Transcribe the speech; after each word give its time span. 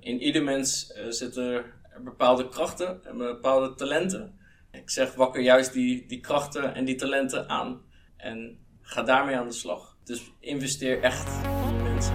in 0.00 0.20
ieder 0.20 0.42
mens 0.42 0.92
zitten 1.08 1.64
bepaalde 2.04 2.48
krachten 2.48 3.04
en 3.04 3.16
bepaalde 3.16 3.74
talenten. 3.74 4.38
Ik 4.72 4.90
zeg 4.90 5.14
wakker 5.14 5.42
juist 5.42 5.72
die, 5.72 6.06
die 6.06 6.20
krachten 6.20 6.74
en 6.74 6.84
die 6.84 6.94
talenten 6.94 7.48
aan. 7.48 7.80
En 8.16 8.58
ga 8.82 9.02
daarmee 9.02 9.36
aan 9.36 9.48
de 9.48 9.54
slag. 9.54 9.96
Dus 10.04 10.32
investeer 10.40 11.02
echt 11.02 11.28
in 11.68 11.82
mensen. 11.82 12.14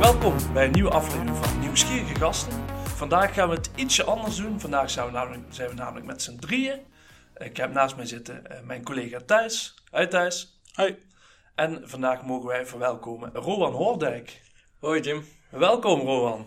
Welkom 0.00 0.52
bij 0.52 0.64
een 0.64 0.72
nieuwe 0.72 0.90
aflevering 0.90 1.36
van 1.36 1.60
Nieuwsgierige 1.60 2.14
Gasten. 2.14 2.75
Vandaag 2.96 3.34
gaan 3.34 3.48
we 3.48 3.54
het 3.54 3.70
ietsje 3.74 4.04
anders 4.04 4.36
doen. 4.36 4.60
Vandaag 4.60 4.90
zijn 4.90 5.06
we 5.06 5.12
namelijk, 5.12 5.42
zijn 5.48 5.68
we 5.68 5.74
namelijk 5.74 6.06
met 6.06 6.22
z'n 6.22 6.36
drieën. 6.36 6.80
Ik 7.36 7.56
heb 7.56 7.72
naast 7.72 7.96
mij 7.96 8.06
zitten 8.06 8.42
uh, 8.50 8.60
mijn 8.60 8.84
collega 8.84 9.20
Thijs. 9.26 9.74
Hoi 9.90 10.08
Thijs. 10.08 10.60
Hoi. 10.72 10.96
En 11.54 11.88
vandaag 11.88 12.22
mogen 12.22 12.46
wij 12.46 12.66
verwelkomen 12.66 13.30
Rowan 13.32 13.72
Hoordijk. 13.72 14.42
Hoi 14.80 15.00
Jim. 15.00 15.24
Welkom 15.50 16.00
Rowan. 16.00 16.46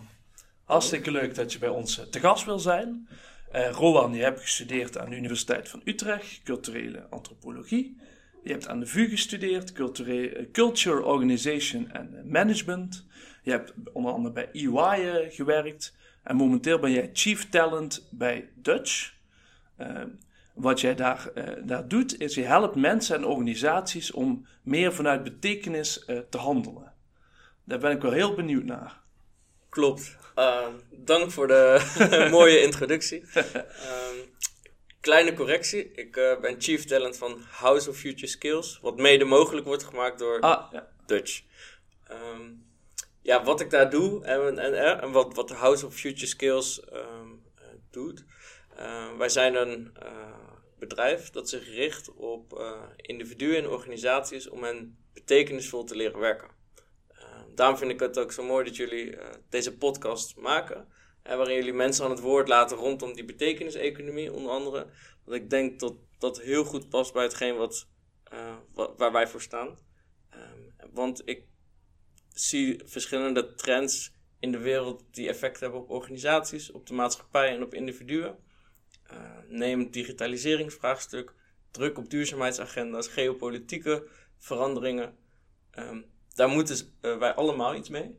Hartstikke 0.64 1.10
leuk 1.10 1.34
dat 1.34 1.52
je 1.52 1.58
bij 1.58 1.68
ons 1.68 1.98
uh, 1.98 2.04
te 2.04 2.20
gast 2.20 2.44
wil 2.44 2.58
zijn. 2.58 3.08
Uh, 3.54 3.70
Rowan, 3.70 4.14
je 4.14 4.22
hebt 4.22 4.40
gestudeerd 4.40 4.98
aan 4.98 5.10
de 5.10 5.16
Universiteit 5.16 5.68
van 5.68 5.80
Utrecht, 5.84 6.40
culturele 6.42 7.06
antropologie. 7.10 8.00
Je 8.42 8.52
hebt 8.52 8.68
aan 8.68 8.80
de 8.80 8.86
VU 8.86 9.08
gestudeerd, 9.08 9.72
Culture 10.52 11.02
Organization 11.04 11.92
and 11.92 12.24
Management. 12.24 13.06
Je 13.42 13.50
hebt 13.50 13.72
onder 13.92 14.12
andere 14.12 14.34
bij 14.34 14.48
EY 14.52 15.30
gewerkt. 15.30 15.98
En 16.22 16.36
momenteel 16.36 16.78
ben 16.78 16.92
jij 16.92 17.10
Chief 17.12 17.48
Talent 17.48 18.08
bij 18.10 18.50
Dutch. 18.54 19.12
Uh, 19.80 20.02
wat 20.54 20.80
jij 20.80 20.94
daar, 20.94 21.30
uh, 21.34 21.44
daar 21.62 21.88
doet, 21.88 22.20
is 22.20 22.34
je 22.34 22.42
helpt 22.42 22.74
mensen 22.74 23.16
en 23.16 23.24
organisaties 23.24 24.10
om 24.10 24.46
meer 24.62 24.92
vanuit 24.92 25.22
betekenis 25.22 26.04
uh, 26.06 26.18
te 26.30 26.38
handelen. 26.38 26.92
Daar 27.64 27.78
ben 27.78 27.90
ik 27.90 28.02
wel 28.02 28.12
heel 28.12 28.34
benieuwd 28.34 28.64
naar. 28.64 29.00
Klopt. 29.68 30.16
Ehm, 30.34 30.72
dank 30.90 31.30
voor 31.30 31.46
de 31.46 31.80
mooie 32.30 32.62
introductie. 32.62 33.24
Ehm, 33.32 34.16
kleine 35.00 35.34
correctie. 35.34 35.92
Ik 35.92 36.12
ben 36.40 36.54
Chief 36.58 36.84
Talent 36.84 37.16
van 37.16 37.42
House 37.50 37.90
of 37.90 37.96
Future 37.96 38.26
Skills. 38.26 38.78
Wat 38.82 38.96
mede 38.96 39.24
mogelijk 39.24 39.66
wordt 39.66 39.84
gemaakt 39.84 40.18
door 40.18 40.40
ah, 40.40 40.72
ja. 40.72 40.88
Dutch. 41.06 41.42
Um, 42.10 42.69
ja, 43.22 43.44
wat 43.44 43.60
ik 43.60 43.70
daar 43.70 43.90
doe 43.90 44.24
en, 44.24 44.58
en, 44.58 45.00
en 45.00 45.12
wat, 45.12 45.34
wat 45.34 45.50
House 45.50 45.86
of 45.86 45.94
Future 45.94 46.26
Skills 46.26 46.82
um, 46.92 47.42
doet. 47.90 48.24
Uh, 48.78 49.16
wij 49.16 49.28
zijn 49.28 49.54
een 49.54 49.92
bedrijf 50.78 51.30
dat 51.30 51.48
zich 51.48 51.74
richt 51.74 52.14
op 52.14 52.62
individuen 52.96 53.56
en 53.56 53.68
organisaties 53.68 54.48
om 54.48 54.62
hen 54.62 54.98
betekenisvol 55.12 55.84
te 55.84 55.96
leren 55.96 56.18
werken. 56.18 56.48
Ehm, 57.08 57.54
daarom 57.54 57.76
vind 57.76 57.90
ik 57.90 58.00
het 58.00 58.18
ook 58.18 58.32
zo 58.32 58.42
mooi 58.42 58.64
dat 58.64 58.76
jullie 58.76 59.16
deze 59.48 59.76
podcast 59.76 60.36
maken. 60.36 60.88
En 61.22 61.36
waarin 61.36 61.56
jullie 61.56 61.72
mensen 61.72 62.04
aan 62.04 62.10
het 62.10 62.20
woord 62.20 62.48
laten 62.48 62.76
rondom 62.76 63.14
die 63.14 63.24
betekeniseconomie, 63.24 64.32
onder 64.32 64.52
andere. 64.52 64.86
Want 65.24 65.42
ik 65.42 65.50
denk 65.50 65.80
dat 65.80 65.94
dat 66.18 66.40
heel 66.40 66.64
goed 66.64 66.88
past 66.88 67.12
bij 67.12 67.22
hetgeen 67.22 67.56
wat, 67.56 67.88
waar 68.96 69.12
wij 69.12 69.28
voor 69.28 69.42
staan. 69.42 69.78
Um, 70.34 70.90
want 70.92 71.22
ik 71.24 71.44
zie 72.34 72.82
verschillende 72.84 73.54
trends 73.54 74.12
in 74.38 74.52
de 74.52 74.58
wereld 74.58 75.04
die 75.10 75.28
effect 75.28 75.60
hebben 75.60 75.80
op 75.80 75.90
organisaties, 75.90 76.70
op 76.70 76.86
de 76.86 76.94
maatschappij 76.94 77.54
en 77.54 77.62
op 77.62 77.74
individuen. 77.74 78.36
Uh, 79.12 79.18
neem 79.48 79.78
het 79.78 79.92
digitaliseringsvraagstuk, 79.92 81.34
druk 81.70 81.98
op 81.98 82.10
duurzaamheidsagenda's, 82.10 83.08
geopolitieke 83.08 84.06
veranderingen. 84.38 85.16
Um, 85.78 86.04
daar 86.34 86.48
moeten 86.48 86.76
uh, 87.02 87.18
wij 87.18 87.34
allemaal 87.34 87.74
iets 87.74 87.88
mee. 87.88 88.18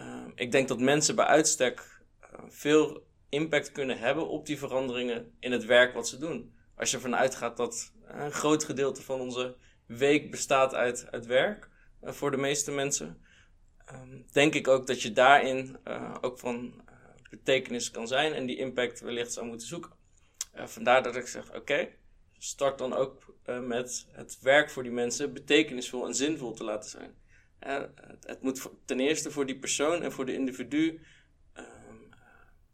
Uh, 0.00 0.26
ik 0.34 0.52
denk 0.52 0.68
dat 0.68 0.78
mensen 0.80 1.14
bij 1.14 1.24
uitstek 1.24 2.02
uh, 2.22 2.40
veel 2.48 3.06
impact 3.28 3.72
kunnen 3.72 3.98
hebben 3.98 4.28
op 4.28 4.46
die 4.46 4.58
veranderingen 4.58 5.36
in 5.40 5.52
het 5.52 5.64
werk 5.64 5.94
wat 5.94 6.08
ze 6.08 6.18
doen. 6.18 6.54
Als 6.76 6.90
je 6.90 6.96
ervan 6.96 7.16
uitgaat 7.16 7.56
dat 7.56 7.92
een 8.06 8.32
groot 8.32 8.64
gedeelte 8.64 9.02
van 9.02 9.20
onze 9.20 9.56
week 9.86 10.30
bestaat 10.30 10.74
uit, 10.74 11.06
uit 11.10 11.26
werk, 11.26 11.70
voor 12.02 12.30
de 12.30 12.36
meeste 12.36 12.70
mensen, 12.70 13.23
Ehm, 13.84 14.20
denk 14.32 14.54
ik 14.54 14.68
ook 14.68 14.86
dat 14.86 15.02
je 15.02 15.12
daarin 15.12 15.76
uh, 15.88 16.14
ook 16.20 16.38
van 16.38 16.82
uh, 16.88 16.94
betekenis 17.30 17.90
kan 17.90 18.08
zijn 18.08 18.32
en 18.32 18.46
die 18.46 18.56
impact 18.56 19.00
wellicht 19.00 19.32
zou 19.32 19.46
moeten 19.46 19.66
zoeken. 19.66 19.92
Uh, 20.54 20.66
vandaar 20.66 21.02
dat 21.02 21.16
ik 21.16 21.26
zeg: 21.26 21.54
oké, 21.54 21.88
start 22.38 22.78
dan 22.78 22.92
ook 22.92 23.32
met 23.62 24.06
het 24.10 24.38
werk 24.40 24.70
voor 24.70 24.82
die 24.82 24.92
mensen 24.92 25.32
betekenisvol 25.32 26.06
en 26.06 26.14
zinvol 26.14 26.52
te 26.52 26.64
laten 26.64 26.90
zijn. 26.90 27.14
Het, 27.58 27.90
het, 28.26 28.42
moet 28.42 28.68
ten 28.84 29.00
eerste 29.00 29.30
voor 29.30 29.46
die 29.46 29.58
persoon 29.58 30.02
en 30.02 30.12
voor 30.12 30.26
de 30.26 30.34
individu 30.34 31.00
ehm, 31.52 31.96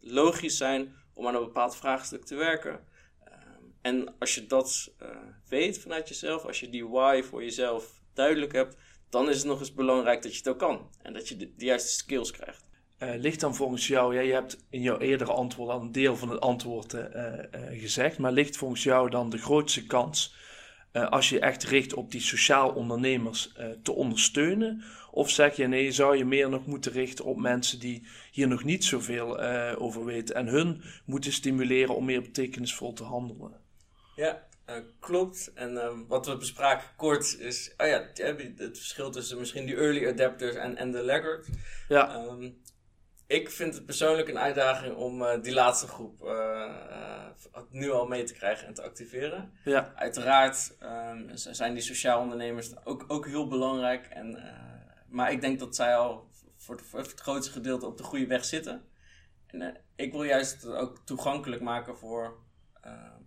logisch 0.01 0.57
zijn 0.57 0.95
om 1.13 1.27
aan 1.27 1.35
een 1.35 1.45
bepaald 1.45 1.77
vraagstuk 1.77 2.25
te 2.25 2.35
werken. 2.35 2.87
Ehm, 3.25 3.65
en 3.81 4.19
als 4.19 4.35
je 4.35 4.47
dat 4.47 4.93
weet 5.49 5.79
vanuit 5.79 6.09
jezelf, 6.09 6.45
als 6.45 6.61
je 6.61 6.71
die 6.71 6.87
why 6.87 7.23
voor 7.23 7.43
jezelf 7.43 8.01
duidelijk 8.13 8.53
hebt, 8.53 8.77
dan 9.11 9.29
is 9.29 9.37
het 9.37 9.47
nog 9.47 9.61
eens 9.61 9.75
belangrijk 9.75 10.23
dat 10.23 10.33
je 10.33 10.39
het 10.39 10.49
ook 10.49 10.59
kan. 10.59 10.89
En 11.03 11.13
dat 11.13 11.29
je 11.29 11.37
de, 11.37 11.53
de 11.57 11.65
juiste 11.65 11.93
skills 11.93 12.31
krijgt. 12.31 12.65
Uh, 12.99 13.11
ligt 13.17 13.41
dan 13.41 13.55
volgens 13.55 13.87
jou, 13.87 14.15
ja, 14.15 14.21
je 14.21 14.33
hebt 14.33 14.65
in 14.71 14.83
jouw 14.83 14.99
eerdere 14.99 15.33
antwoord 15.33 15.71
al 15.71 15.81
een 15.81 15.93
deel 15.93 16.17
van 16.17 16.29
het 16.29 16.41
antwoord 16.41 16.93
uh, 16.93 17.01
uh, 17.01 17.81
gezegd, 17.81 18.19
maar 18.19 18.33
ligt 18.33 18.57
volgens 18.57 18.83
jou 18.83 19.11
dan 19.11 19.31
de 19.31 19.39
grootste 19.39 19.87
kans 19.87 20.39
als 20.93 21.29
je 21.29 21.41
echt 21.41 21.65
richt 21.65 21.95
op 21.95 22.11
die 22.11 22.21
sociaal 22.21 22.71
ondernemers 22.71 23.53
te 23.83 23.93
ondersteunen? 23.93 24.83
Of 25.11 25.31
zeg 25.31 25.57
je 25.57 25.67
nee, 25.67 25.93
zou 25.93 26.17
je 26.17 26.25
meer 26.25 26.49
nog 26.49 26.67
moeten 26.67 26.93
richten 26.93 27.25
op 27.25 27.37
mensen 27.37 27.81
die 27.81 28.07
hier 28.33 28.49
nog 28.49 28.65
niet 28.65 28.85
zoveel 28.85 29.41
over 29.77 30.05
weten 30.05 30.35
en 30.35 30.47
hun 30.47 30.83
moeten 31.05 31.33
stimuleren 31.33 31.97
om 31.97 32.05
meer 32.05 32.23
betekenisvol 32.23 32.93
te 32.93 33.05
handelen? 33.05 33.61
Ja, 34.17 34.47
uh, 34.71 34.77
klopt. 35.01 35.53
En 35.55 35.73
uh, 35.73 35.91
wat 36.09 36.27
we 36.27 36.37
bespraken 36.37 36.89
kort 36.97 37.39
is, 37.39 37.75
oh 37.77 37.87
ja, 37.87 38.07
het 38.15 38.79
verschil 38.79 39.11
tussen 39.11 39.39
misschien 39.39 39.67
die 39.67 39.77
early 39.77 40.09
adapters 40.09 40.55
en, 40.55 40.77
en 40.77 40.91
de 40.91 41.05
laggard. 41.05 41.49
Ja. 41.89 42.15
Um, 42.15 42.63
ik 43.27 43.51
vind 43.51 43.75
het 43.75 43.87
persoonlijk 43.87 44.29
een 44.29 44.39
uitdaging 44.39 44.97
om 44.97 45.23
uh, 45.23 45.43
die 45.43 45.53
laatste 45.53 45.87
groep 45.87 46.19
nu 47.71 47.91
al 47.91 48.07
mee 48.07 48.25
te 48.25 48.35
krijgen 48.35 48.67
en 48.67 48.75
te 48.75 48.83
activeren. 48.83 49.53
Ja. 49.65 49.93
Uiteraard 49.97 50.77
um, 50.83 51.31
zijn 51.35 51.75
die 51.75 51.83
sociaal 51.83 52.21
ondernemers 52.21 52.85
ook, 52.85 53.05
ook 53.09 53.27
heel 53.27 53.49
belangrijk. 53.49 54.07
En, 54.07 54.39
maar 55.09 55.33
ik 55.33 55.41
denk 55.41 55.59
dat 55.59 55.77
zij 55.77 55.97
al 55.97 56.31
voor, 56.57 56.77
de, 56.77 56.85
voor, 56.85 56.99
het 56.99 57.21
grootste 57.21 57.53
gedeelte 57.53 57.87
op 57.87 57.97
de 57.97 58.03
goede 58.03 58.27
weg 58.27 58.45
zitten. 58.45 58.85
En 59.47 59.77
ik 59.97 60.13
wil 60.13 60.23
juist 60.23 60.63
het 60.63 60.73
ook 60.73 60.99
toegankelijk 61.05 61.63
maken 61.63 61.97
voor 61.97 62.39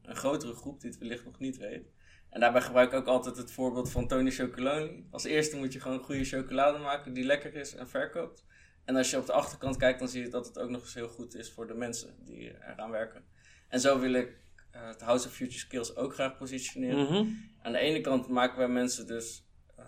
een 0.02 0.16
grotere 0.16 0.54
groep 0.54 0.82
die 0.82 0.90
het 0.90 1.00
wellicht 1.00 1.26
nog 1.26 1.40
niet 1.40 1.58
weet. 1.58 1.92
En 2.30 2.40
daarbij 2.40 2.62
gebruik 2.62 2.92
ik 2.92 3.00
ook 3.00 3.08
altijd 3.08 3.38
het 3.38 3.52
voorbeeld 3.52 3.92
van 3.92 4.08
Tony 4.08 4.32
Chocoloni. 4.32 5.08
Als 5.12 5.24
eerste 5.24 5.58
moet 5.58 5.74
je 5.74 5.80
gewoon 5.80 6.04
goede 6.04 6.24
chocolade 6.24 6.78
maken 6.78 7.14
die 7.14 7.24
lekker 7.24 7.56
is 7.56 7.76
en 7.76 7.90
verkoopt. 7.90 8.46
En 8.86 8.96
als 8.96 9.10
je 9.10 9.18
op 9.18 9.26
de 9.26 9.34
achterkant 9.34 9.78
kijkt, 9.78 10.00
dan 10.00 10.08
zie 10.08 10.24
je 10.24 10.30
dat 10.30 10.46
het 10.46 10.60
ook 10.60 10.70
nog 10.70 10.82
eens 10.82 10.94
heel 10.94 11.08
goed 11.08 11.36
is 11.36 11.52
voor 11.52 11.68
de 11.68 11.74
mensen 11.74 12.16
die 12.26 12.54
eraan 12.62 12.92
werken. 12.92 13.24
En 13.68 13.80
zo 13.80 14.00
wil 14.00 14.14
ik 14.14 14.38
uh, 14.76 14.88
het 14.88 15.02
House 15.02 15.28
of 15.28 15.34
Future 15.34 15.60
Skills 15.60 15.96
ook 15.96 16.14
graag 16.14 16.38
positioneren. 16.38 17.04
Mhm. 17.04 17.28
Aan 17.62 17.72
de 17.72 17.78
ene 17.78 18.02
kant 18.02 18.28
maken 18.28 18.58
wij 18.58 18.68
mensen 18.68 19.08
dus 19.08 19.48
um, 19.80 19.86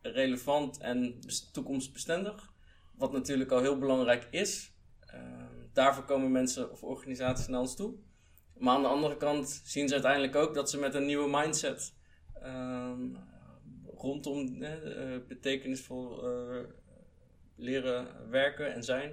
relevant 0.00 0.78
en 0.78 1.20
toekomstbestendig. 1.52 2.52
Wat 2.94 3.12
natuurlijk 3.12 3.50
al 3.50 3.60
heel 3.60 3.78
belangrijk 3.78 4.28
is. 4.30 4.72
Uh, 5.14 5.20
daarvoor 5.72 6.04
komen 6.04 6.30
mensen 6.32 6.70
of 6.70 6.82
organisaties 6.82 7.46
naar 7.46 7.60
ons 7.60 7.76
toe. 7.76 7.94
Maar 8.60 8.74
aan 8.74 8.82
de 8.82 8.88
andere 8.88 9.16
kant 9.16 9.60
zien 9.64 9.88
ze 9.88 9.94
uiteindelijk 9.94 10.36
ook 10.36 10.54
dat 10.54 10.70
ze 10.70 10.78
met 10.78 10.94
een 10.94 11.06
nieuwe 11.06 11.28
mindset 11.30 11.94
um, 12.44 13.16
rondom 13.96 14.62
uh, 14.62 14.70
betekenisvol 15.28 16.30
uh, 16.30 16.64
leren 17.56 18.30
werken 18.30 18.72
en 18.74 18.82
zijn 18.82 19.12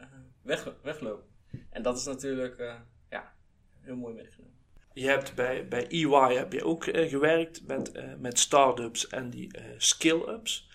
uh, 0.00 0.06
weg, 0.42 0.74
weglopen. 0.82 1.26
En 1.70 1.82
dat 1.82 1.98
is 1.98 2.04
natuurlijk 2.04 2.82
ja, 3.10 3.34
heel 3.80 3.96
mooi 3.96 4.14
meegenomen. 4.14 4.54
Je 4.92 5.06
hebt 5.06 5.34
bij, 5.34 5.68
bij 5.68 5.86
EY 5.88 6.34
heb 6.34 6.52
je 6.52 6.64
ook 6.64 6.84
gewerkt 6.84 7.66
met, 7.66 7.92
met 8.18 8.38
start-ups 8.38 9.08
en 9.08 9.30
die 9.30 9.50
skill-ups. 9.76 10.70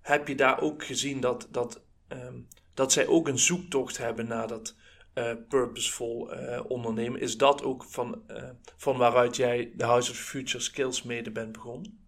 Heb 0.00 0.28
je 0.28 0.34
daar 0.34 0.60
ook 0.60 0.84
gezien 0.84 1.20
dat, 1.20 1.48
dat, 1.50 1.82
um, 2.08 2.48
dat 2.74 2.92
zij 2.92 3.06
ook 3.06 3.28
een 3.28 3.38
zoektocht 3.38 3.98
hebben 3.98 4.26
naar 4.26 4.48
dat 4.48 4.76
uh, 5.18 5.32
purposeful 5.48 6.34
uh, 6.34 6.60
ondernemen. 6.68 7.20
Is 7.20 7.36
dat 7.36 7.62
ook 7.62 7.84
van, 7.84 8.22
uh, 8.30 8.48
van 8.76 8.96
waaruit 8.96 9.36
jij 9.36 9.72
de 9.76 9.84
House 9.84 10.10
of 10.10 10.16
Future 10.16 10.62
Skills 10.62 11.02
mede 11.02 11.30
bent 11.30 11.52
begonnen? 11.52 12.06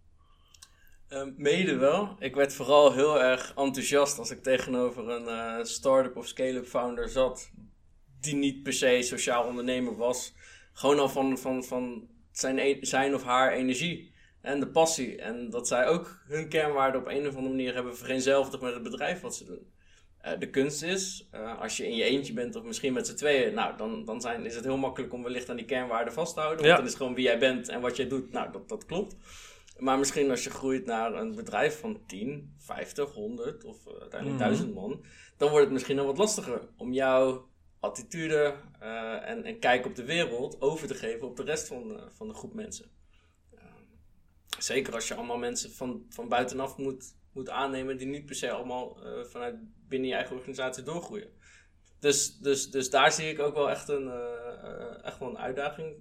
mede 1.37 1.77
wel. 1.77 2.17
Ik 2.19 2.35
werd 2.35 2.55
vooral 2.55 2.93
heel 2.93 3.23
erg 3.23 3.55
enthousiast 3.57 4.19
als 4.19 4.31
ik 4.31 4.43
tegenover 4.43 5.09
een 5.09 5.67
start-up 5.67 6.17
of 6.17 6.27
scale-up 6.27 6.67
founder 6.67 7.09
zat. 7.09 7.51
die 8.21 8.35
niet 8.35 8.63
per 8.63 8.73
se 8.73 9.03
sociaal 9.03 9.45
ondernemer 9.45 9.97
was. 9.97 10.35
Gewoon 10.73 10.99
al 10.99 11.09
van, 11.09 11.39
van, 11.39 11.65
van 11.65 12.09
zijn, 12.33 12.59
e- 12.59 12.79
zijn 12.81 13.15
of 13.15 13.23
haar 13.23 13.53
energie 13.53 14.13
en 14.41 14.61
de 14.61 14.69
passie. 14.69 15.17
En 15.17 15.51
dat 15.51 15.69
zij 15.69 15.87
ook 15.87 16.23
hun 16.27 16.49
kernwaarden 16.49 17.01
op 17.01 17.07
een 17.07 17.27
of 17.27 17.37
andere 17.37 17.55
manier 17.55 17.75
hebben 17.75 17.97
vereenzelvigd 17.97 18.61
met 18.61 18.75
het 18.75 18.83
bedrijf 18.83 19.21
wat 19.21 19.37
ze 19.37 19.45
doen. 19.45 19.73
Eh, 20.21 20.39
de 20.39 20.51
kunst 20.51 20.83
is, 20.83 21.29
eh, 21.31 21.61
als 21.61 21.77
je 21.77 21.87
in 21.89 21.95
je 21.97 22.05
eentje 22.05 22.33
bent 22.33 22.57
of 22.57 22.63
misschien 22.65 22.93
met 22.93 23.07
z'n 23.07 23.15
tweeën, 23.15 23.55
nou, 23.55 23.77
dan, 23.77 24.05
dan 24.05 24.21
zijn, 24.21 24.45
is 24.45 24.55
het 24.55 24.65
heel 24.65 24.77
makkelijk 24.77 25.13
om 25.13 25.23
wellicht 25.23 25.49
aan 25.49 25.57
die 25.57 25.65
kernwaarden 25.65 26.13
vast 26.13 26.35
te 26.35 26.41
houden. 26.41 26.59
Want 26.61 26.71
Ja. 26.71 26.81
dan 26.81 26.91
is 26.91 26.97
gewoon 26.97 27.15
wie 27.15 27.25
jij 27.25 27.39
bent 27.39 27.69
en 27.69 27.81
wat 27.81 27.97
jij 27.97 28.09
doet, 28.09 28.31
nou, 28.33 28.53
dat, 28.53 28.69
dat 28.69 28.85
klopt. 28.87 29.17
Maar 29.79 29.99
misschien 29.99 30.31
als 30.31 30.45
je 30.45 30.51
groeit 30.51 30.87
naar 30.87 31.15
een 31.15 31.35
bedrijf 31.35 31.81
van 31.81 32.01
10, 32.07 32.55
50, 32.59 33.13
100 33.13 33.65
of 33.65 33.87
eh, 33.87 33.93
uiteindelijk 34.01 34.41
Mhm. 34.41 34.49
1000 34.49 34.75
man, 34.75 35.05
dan 35.37 35.49
wordt 35.49 35.65
het 35.65 35.73
misschien 35.73 35.97
nog 35.97 36.07
wat 36.07 36.19
lastiger 36.19 36.69
om 36.77 36.93
jouw 36.93 37.49
attitude 37.81 38.55
en, 39.25 39.45
en 39.45 39.59
kijk 39.59 39.87
op 39.87 39.95
de 39.95 40.05
wereld 40.05 40.61
over 40.61 40.87
te 40.87 40.95
geven 40.95 41.27
op 41.29 41.37
de 41.37 41.43
rest 41.43 41.67
van, 41.67 41.97
eh, 41.97 42.03
van 42.13 42.29
de 42.29 42.35
groep 42.35 42.55
mensen. 42.55 42.91
Zeker 44.59 44.95
als 44.95 45.09
je 45.09 45.15
allemaal 45.15 45.39
mensen 45.39 45.73
van, 45.73 46.05
van 46.09 46.29
buitenaf 46.29 46.77
moet, 46.77 47.15
aannemen 47.49 47.97
die 47.97 48.07
niet 48.07 48.27
per 48.27 48.35
se 48.35 48.51
allemaal 48.51 49.05
eh, 49.05 49.25
vanuit 49.25 49.55
binnen 49.89 50.09
je 50.09 50.15
eigen 50.15 50.37
organisatie 50.37 50.83
doorgroeien. 50.83 51.31
Dus, 51.99 52.39
dus, 52.39 52.71
dus 52.71 52.91
daar 52.91 53.13
zie 53.13 53.29
ik 53.29 53.39
ook 53.39 53.55
wel 53.55 53.71
echt 53.71 53.89
een, 53.89 54.09
eh, 54.09 54.65
eh, 54.65 55.05
echt 55.05 55.19
wel 55.19 55.29
een 55.29 55.39
uitdaging 55.39 55.97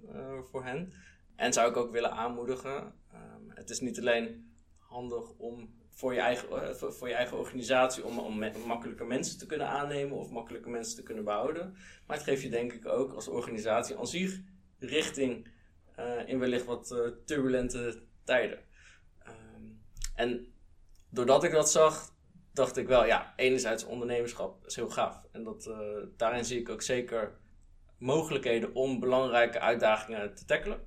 voor 0.50 0.64
hen. 0.64 0.92
En 1.36 1.52
zou 1.52 1.70
ik 1.70 1.76
ook 1.76 1.92
willen 1.92 2.12
aanmoedigen. 2.12 2.94
ehm, 3.12 3.48
het 3.48 3.70
is 3.70 3.80
niet 3.80 3.98
alleen 3.98 4.54
handig 4.78 5.30
om 5.36 5.78
voor 5.90 6.14
je 6.14 6.20
eigen, 6.20 6.76
voor, 6.76 7.08
je 7.08 7.14
eigen 7.14 7.38
organisatie 7.38 8.04
om, 8.04 8.18
om 8.18 8.38
me- 8.38 8.58
makkelijke 8.66 9.04
mensen 9.04 9.38
te 9.38 9.46
kunnen 9.46 9.66
aannemen 9.66 10.16
of 10.16 10.30
makkelijke 10.30 10.70
mensen 10.70 10.96
te 10.96 11.02
kunnen 11.02 11.24
behouden. 11.24 11.72
Maar 12.06 12.16
het 12.16 12.26
geeft 12.26 12.42
je 12.42 12.50
denk 12.50 12.72
ik 12.72 12.86
ook 12.86 13.12
als 13.12 13.28
organisatie 13.28 13.96
aan 13.96 14.06
zich 14.06 14.40
richting 14.78 15.48
in 16.26 16.38
wellicht 16.38 16.64
wat 16.64 17.12
turbulente 17.24 18.02
tijden. 18.24 18.58
Ehm, 19.18 19.64
en 20.14 20.52
doordat 21.10 21.44
ik 21.44 21.50
dat 21.50 21.70
zag, 21.70 22.10
dacht 22.52 22.76
ik 22.76 22.86
wel, 22.86 23.06
ja, 23.06 23.32
enerzijds 23.36 23.84
ondernemerschap 23.84 24.66
is 24.66 24.76
heel 24.76 24.90
gaaf. 24.90 25.22
En 25.32 25.44
dat, 25.44 25.66
eh, 25.66 25.78
daarin 26.16 26.44
zie 26.44 26.60
ik 26.60 26.68
ook 26.68 26.82
zeker 26.82 27.38
mogelijkheden 27.98 28.74
om 28.74 29.00
belangrijke 29.00 29.60
uitdagingen 29.60 30.34
te 30.34 30.44
tackelen. 30.44 30.80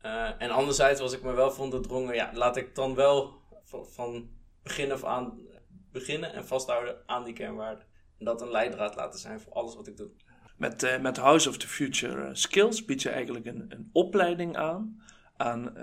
Eh, 0.00 0.42
en 0.42 0.50
anderzijds 0.50 1.00
was 1.00 1.12
ik 1.12 1.22
me 1.22 1.32
wel 1.32 1.50
van 1.50 1.70
doordrongen, 1.70 2.14
ja, 2.14 2.30
laat 2.34 2.56
ik 2.56 2.74
dan 2.74 2.94
wel 2.94 3.42
van, 3.64 3.86
van 3.86 4.30
begin 4.62 4.92
af 4.92 5.04
aan 5.04 5.40
beginnen 5.92 6.32
en 6.32 6.46
vasthouden 6.46 6.96
aan 7.06 7.24
die 7.24 7.34
kernwaarden. 7.34 7.86
En 8.18 8.24
dat 8.24 8.42
een 8.42 8.50
leidraad 8.50 8.94
laten 8.94 9.20
zijn 9.20 9.40
voor 9.40 9.52
alles 9.52 9.74
wat 9.74 9.86
ik 9.86 9.96
doe. 9.96 10.10
Met, 10.56 10.82
eh, 10.82 11.00
met 11.00 11.16
House 11.16 11.48
of 11.48 11.58
the 11.58 11.68
Future 11.68 12.34
Skills 12.34 12.84
bied 12.84 13.02
je 13.02 13.10
eigenlijk 13.10 13.46
een, 13.46 13.64
een 13.68 13.90
opleiding 13.92 14.56
aan, 14.56 15.02
aan, 15.36 15.76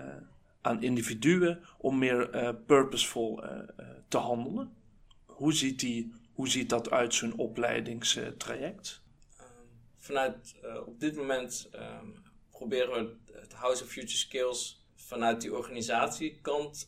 aan 0.68 0.82
individuen 0.82 1.64
om 1.78 1.98
meer 1.98 2.30
eh, 2.30 2.50
purposeful 2.66 3.44
eh, 3.44 3.60
eh, 3.78 3.88
te 4.08 4.18
handelen. 4.18 4.76
Hoe 5.26 5.54
ziet, 5.54 5.80
die, 5.80 6.14
hoe 6.34 6.50
ziet 6.50 6.70
dat 6.70 6.92
uit, 6.92 7.14
zo'n 7.14 7.38
opleidingstraject? 7.38 9.02
Ehm, 9.38 9.48
vanuit 9.98 10.56
op 10.86 11.00
dit 11.00 11.16
moment 11.16 11.70
ehm, 11.72 12.06
proberen 12.52 12.92
we 12.92 13.34
het 13.40 13.54
House 13.54 13.84
of 13.84 13.90
Future 13.90 14.18
Skills 14.18 14.86
vanuit 14.96 15.42
die 15.42 15.56
organisatiekant 15.56 16.88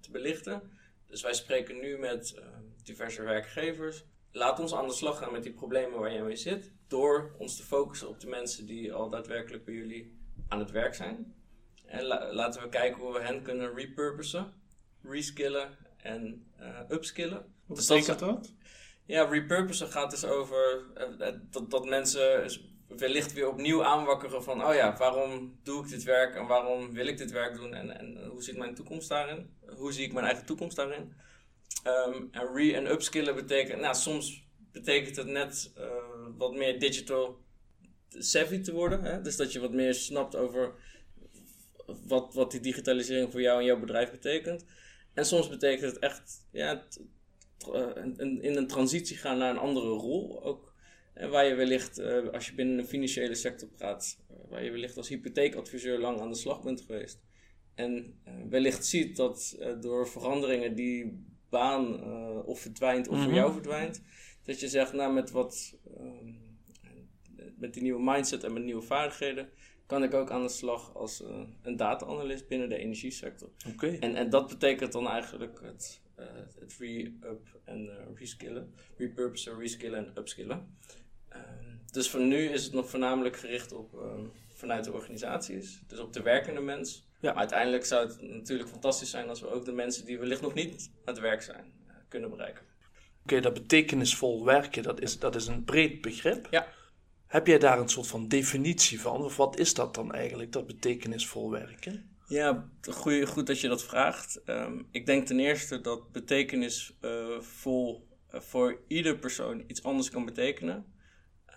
te 0.00 0.10
belichten. 0.10 0.62
Dus 1.06 1.22
wij 1.22 1.34
spreken 1.34 1.80
nu 1.80 1.98
met 1.98 2.34
ehm, 2.34 2.62
diverse 2.82 3.22
werkgevers. 3.22 4.04
Laat 4.32 4.60
ons 4.60 4.74
aan 4.74 4.86
de 4.86 4.92
slag 4.92 5.18
gaan 5.18 5.32
met 5.32 5.42
die 5.42 5.52
problemen 5.52 6.00
waar 6.00 6.12
jij 6.12 6.22
mee 6.22 6.36
zit. 6.36 6.72
Door 6.88 7.34
ons 7.38 7.56
te 7.56 7.62
focussen 7.62 8.08
op 8.08 8.20
de 8.20 8.26
mensen 8.26 8.66
die 8.66 8.92
al 8.92 9.10
daadwerkelijk 9.10 9.64
bij 9.64 9.74
jullie 9.74 10.18
aan 10.48 10.58
het 10.58 10.70
werk 10.70 10.94
zijn. 10.94 11.34
En 11.94 12.04
la- 12.04 12.32
laten 12.32 12.62
we 12.62 12.68
kijken 12.68 13.00
hoe 13.02 13.12
we 13.12 13.20
hen 13.20 13.42
kunnen 13.42 13.74
repurposen, 13.74 14.52
reskillen 15.02 15.68
en 15.96 16.46
eh, 16.56 16.80
upskillen. 16.88 17.52
Wat 17.66 17.76
Dus 17.76 17.86
betekent 17.86 18.18
dat? 18.18 18.52
ja, 19.06 19.24
repurposen 19.24 19.88
gaat 19.88 20.10
dus 20.10 20.24
over 20.24 20.84
eh, 20.94 21.28
eh, 21.28 21.34
dat, 21.50 21.70
dat 21.70 21.84
mensen 21.88 22.50
wellicht 22.88 23.32
weer 23.32 23.48
opnieuw 23.48 23.84
aanwakkeren 23.84 24.42
van, 24.42 24.64
oh 24.64 24.74
ja, 24.74 24.96
waarom 24.96 25.58
doe 25.62 25.82
ik 25.84 25.88
dit 25.90 26.02
werk 26.02 26.34
en 26.34 26.46
waarom 26.46 26.92
wil 26.92 27.06
ik 27.06 27.18
dit 27.18 27.30
werk 27.30 27.54
doen 27.56 27.74
en, 27.74 27.98
en 27.98 28.26
hoe 28.26 28.42
ziet 28.42 28.56
mijn 28.56 28.74
toekomst 28.74 29.08
daarin? 29.08 29.50
Hoe 29.76 29.92
zie 29.92 30.04
ik 30.06 30.12
mijn 30.12 30.26
eigen 30.26 30.46
toekomst 30.46 30.76
daarin? 30.76 31.12
Ehm, 31.82 32.22
en 32.30 32.54
re- 32.54 32.72
en 32.72 32.90
upskillen 32.90 33.34
betekent, 33.34 33.80
nou, 33.80 33.94
soms 33.94 34.44
betekent 34.72 35.16
het 35.16 35.26
net 35.26 35.72
wat 36.36 36.54
meer 36.54 36.78
digital 36.78 37.42
savvy 38.08 38.60
te 38.60 38.72
worden. 38.72 39.02
Hè? 39.04 39.20
Dus 39.20 39.36
dat 39.36 39.52
je 39.52 39.60
wat 39.60 39.72
meer 39.72 39.94
snapt 39.94 40.36
over 40.36 40.74
wat, 42.06 42.34
wat 42.34 42.50
die 42.50 42.60
digitalisering 42.60 43.30
voor 43.32 43.40
jou 43.40 43.58
en 43.60 43.64
jouw 43.64 43.80
bedrijf 43.80 44.10
betekent. 44.10 44.64
En 45.14 45.26
soms 45.26 45.48
betekent 45.48 45.92
het 45.92 45.98
echt 46.02 46.46
ja, 46.52 46.84
eh, 47.72 48.04
in 48.40 48.56
een 48.56 48.66
transitie 48.66 49.16
gaan 49.16 49.38
naar 49.38 49.50
een 49.50 49.58
andere 49.58 49.88
rol. 49.88 50.42
Ook 50.44 50.72
en 51.14 51.30
waar 51.30 51.46
je 51.46 51.54
wellicht, 51.54 51.98
eh, 51.98 52.28
als 52.32 52.46
je 52.46 52.54
binnen 52.54 52.76
de 52.76 52.84
financiële 52.84 53.34
sector 53.34 53.68
praat, 53.68 54.18
eh, 54.28 54.36
waar 54.48 54.64
je 54.64 54.70
wellicht 54.70 54.96
als 54.96 55.08
hypotheekadviseur 55.08 55.98
lang 55.98 56.20
aan 56.20 56.30
de 56.30 56.36
slag 56.36 56.62
bent 56.62 56.80
geweest. 56.80 57.22
En 57.74 58.20
eh, 58.24 58.34
wellicht 58.48 58.86
ziet 58.86 59.16
dat 59.16 59.56
eh, 59.60 59.72
door 59.80 60.08
veranderingen 60.08 60.74
die 60.74 61.24
baan 61.48 62.00
eh, 62.00 62.46
of 62.46 62.60
verdwijnt 62.60 63.08
of 63.08 63.16
voor 63.16 63.26
Mhm. 63.26 63.34
jou 63.34 63.52
verdwijnt, 63.52 64.02
dat 64.42 64.60
je 64.60 64.68
zegt, 64.68 64.92
nou 64.92 65.12
met 65.12 65.30
wat, 65.30 65.74
ehm, 65.96 66.32
met 67.56 67.74
die 67.74 67.82
nieuwe 67.82 68.02
mindset 68.02 68.44
en 68.44 68.52
met 68.52 68.64
nieuwe 68.64 68.82
vaardigheden, 68.82 69.48
kan 69.86 70.02
ik 70.02 70.14
ook 70.14 70.30
aan 70.30 70.42
de 70.42 70.48
slag 70.48 70.94
als 70.94 71.22
eh, 71.22 71.40
een 71.62 71.76
data-analyst 71.76 72.48
binnen 72.48 72.68
de 72.68 72.76
energiesector. 72.76 73.48
Oké. 73.68 73.86
En, 73.86 74.16
en 74.16 74.30
dat 74.30 74.48
betekent 74.48 74.92
dan 74.92 75.08
eigenlijk 75.08 75.60
het, 75.62 76.00
eh, 76.14 76.26
het 76.58 76.76
re-up 76.78 77.60
en 77.64 77.88
eh, 77.88 78.18
reskillen. 78.18 78.74
Repurposen, 78.96 79.58
reskillen 79.58 79.98
en 79.98 80.12
upskillen. 80.18 80.76
Ehm, 81.28 81.42
dus 81.92 82.10
voor 82.10 82.20
nu 82.20 82.48
is 82.48 82.64
het 82.64 82.72
nog 82.72 82.90
voornamelijk 82.90 83.36
gericht 83.36 83.72
op 83.72 83.94
ehm, 83.94 84.24
vanuit 84.54 84.84
de 84.84 84.92
organisaties. 84.92 85.82
Dus 85.86 85.98
op 85.98 86.12
de 86.12 86.22
werkende 86.22 86.60
mens. 86.60 87.08
Ja. 87.20 87.30
Maar 87.30 87.38
uiteindelijk 87.38 87.84
zou 87.84 88.06
het 88.06 88.22
natuurlijk 88.22 88.68
fantastisch 88.68 89.10
zijn 89.10 89.28
als 89.28 89.40
we 89.40 89.50
ook 89.50 89.64
de 89.64 89.72
mensen 89.72 90.04
die 90.04 90.18
wellicht 90.18 90.40
nog 90.40 90.54
niet 90.54 90.90
aan 91.04 91.14
het 91.14 91.22
werk 91.22 91.42
zijn, 91.42 91.72
kunnen 92.08 92.30
bereiken. 92.30 92.64
Oké, 93.22 93.40
dat 93.40 93.54
betekenisvol 93.54 94.44
werken, 94.44 94.82
dat 94.82 95.00
is, 95.00 95.18
dat 95.18 95.34
is 95.34 95.46
een 95.46 95.64
breed 95.64 96.00
begrip. 96.00 96.46
Ja. 96.50 96.66
Heb 97.34 97.46
jij 97.46 97.58
daar 97.58 97.78
een 97.78 97.88
soort 97.88 98.06
van 98.06 98.28
definitie 98.28 99.00
van? 99.00 99.24
Of 99.24 99.36
wat 99.36 99.58
is 99.58 99.74
dat 99.74 99.94
dan 99.94 100.12
eigenlijk, 100.12 100.52
dat 100.52 100.66
betekenisvol 100.66 101.50
werken? 101.50 102.16
Ja, 102.26 102.68
goed 103.24 103.46
dat 103.46 103.60
je 103.60 103.68
dat 103.68 103.84
vraagt. 103.84 104.42
Ehm, 104.44 104.82
ik 104.90 105.06
denk 105.06 105.26
ten 105.26 105.40
eerste 105.40 105.80
dat 105.80 106.12
betekenisvol 106.12 108.08
eh, 108.28 108.40
voor 108.40 108.80
ieder 108.88 109.16
persoon 109.16 109.64
iets 109.66 109.82
anders 109.82 110.10
kan 110.10 110.24
betekenen. 110.24 110.84
Ehm, 111.46 111.56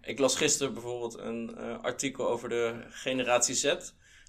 ik 0.00 0.18
las 0.18 0.36
gisteren 0.36 0.72
bijvoorbeeld 0.72 1.18
een 1.18 1.56
eh, 1.56 1.82
artikel 1.82 2.28
over 2.28 2.48
de 2.48 2.84
generatie 2.88 3.54
Z. 3.54 3.74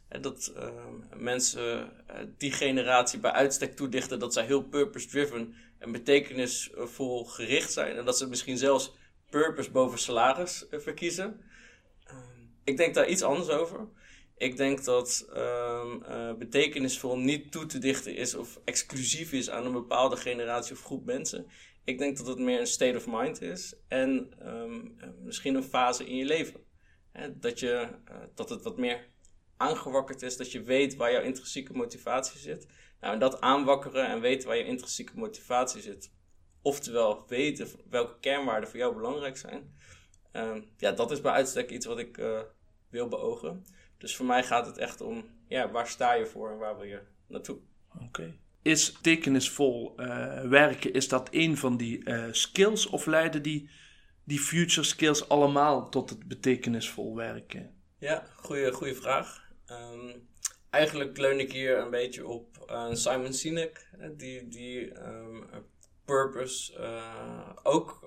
En 0.07 0.21
dat 0.21 0.53
ehm, 0.55 1.23
mensen 1.23 1.91
eh, 2.07 2.15
die 2.37 2.51
generatie 2.51 3.19
bij 3.19 3.31
uitstek 3.31 3.75
toedichten 3.75 4.19
dat 4.19 4.33
zij 4.33 4.45
heel 4.45 4.63
purpose-driven 4.63 5.55
en 5.77 5.91
betekenisvol 5.91 7.25
gericht 7.25 7.71
zijn. 7.71 7.97
En 7.97 8.05
dat 8.05 8.17
ze 8.17 8.27
misschien 8.27 8.57
zelfs 8.57 8.97
purpose 9.29 9.71
boven 9.71 9.99
salaris 9.99 10.67
eh, 10.67 10.79
verkiezen. 10.79 11.41
Ehm, 12.03 12.17
ik 12.63 12.77
denk 12.77 12.93
daar 12.93 13.07
iets 13.07 13.21
anders 13.21 13.49
over. 13.49 13.87
Ik 14.37 14.57
denk 14.57 14.83
dat 14.83 15.27
ehm, 15.33 16.03
eh, 16.03 16.33
betekenisvol 16.33 17.17
niet 17.17 17.51
toe 17.51 17.65
te 17.65 17.77
dichten 17.77 18.15
is 18.15 18.35
of 18.35 18.59
exclusief 18.65 19.31
is 19.31 19.49
aan 19.49 19.65
een 19.65 19.71
bepaalde 19.71 20.17
generatie 20.17 20.73
of 20.73 20.83
groep 20.83 21.05
mensen. 21.05 21.47
Ik 21.83 21.97
denk 21.97 22.17
dat 22.17 22.27
het 22.27 22.39
meer 22.39 22.59
een 22.59 22.67
state 22.67 22.97
of 22.97 23.07
mind 23.07 23.41
is 23.41 23.73
en 23.87 24.33
ehm, 24.39 24.85
eh, 24.97 25.09
misschien 25.23 25.55
een 25.55 25.63
fase 25.63 26.05
in 26.05 26.15
je 26.15 26.25
leven. 26.25 26.67
Dat, 27.33 27.59
je, 27.59 27.87
dat 28.35 28.49
het 28.49 28.63
wat 28.63 28.77
meer 28.77 29.07
aangewakkerd 29.57 30.21
is, 30.21 30.37
dat 30.37 30.51
je 30.51 30.63
weet 30.63 30.95
waar 30.95 31.11
jouw 31.11 31.21
intrinsieke 31.21 31.73
motivatie 31.73 32.39
zit. 32.39 32.67
Nou, 32.99 33.13
en 33.13 33.19
dat 33.19 33.41
aanwakkeren 33.41 34.07
en 34.07 34.21
weten 34.21 34.47
waar 34.47 34.57
je 34.57 34.65
intrinsieke 34.65 35.17
motivatie 35.17 35.81
zit, 35.81 36.11
oftewel 36.61 37.23
weten 37.27 37.67
welke 37.89 38.19
kernwaarden 38.19 38.69
voor 38.69 38.79
jou 38.79 38.95
belangrijk 38.95 39.37
zijn, 39.37 39.75
ehm, 40.31 40.61
ja, 40.77 40.91
dat 40.91 41.11
is 41.11 41.21
bij 41.21 41.31
uitstek 41.31 41.69
iets 41.69 41.85
wat 41.85 41.99
ik 41.99 42.17
eh, 42.17 42.39
wil 42.89 43.07
beogen. 43.07 43.65
Dus 43.97 44.15
voor 44.15 44.25
mij 44.25 44.43
gaat 44.43 44.65
het 44.65 44.77
echt 44.77 45.01
om, 45.01 45.25
ja, 45.47 45.71
waar 45.71 45.87
sta 45.87 46.13
je 46.13 46.25
voor 46.25 46.51
en 46.51 46.57
waar 46.57 46.75
wil 46.75 46.85
je 46.85 47.01
naartoe? 47.27 47.57
Oké. 48.03 48.37
Is 48.61 48.91
betekenisvol 48.91 49.97
eh, 49.97 50.41
werken, 50.41 50.93
is 50.93 51.07
dat 51.07 51.27
een 51.31 51.57
van 51.57 51.77
die 51.77 52.03
eh, 52.03 52.25
skills? 52.31 52.85
Of 52.85 53.05
leiden 53.05 53.41
die, 53.41 53.69
die 54.23 54.39
future 54.39 54.87
skills 54.87 55.29
allemaal 55.29 55.89
tot 55.89 56.09
het 56.09 56.27
betekenisvol 56.27 57.15
werken? 57.15 57.73
Ja, 57.97 58.27
goede, 58.35 58.71
goede 58.71 58.95
vraag. 58.95 59.51
Ehm, 59.65 60.15
eigenlijk 60.69 61.17
leun 61.17 61.39
ik 61.39 61.51
hier 61.51 61.77
een 61.77 61.89
beetje 61.89 62.27
op 62.27 62.47
Simon 62.91 63.33
Sinek, 63.33 63.89
die, 64.17 64.47
die 64.47 64.91
ehm, 64.91 65.43
purpose 66.09 66.73
ook 67.63 67.99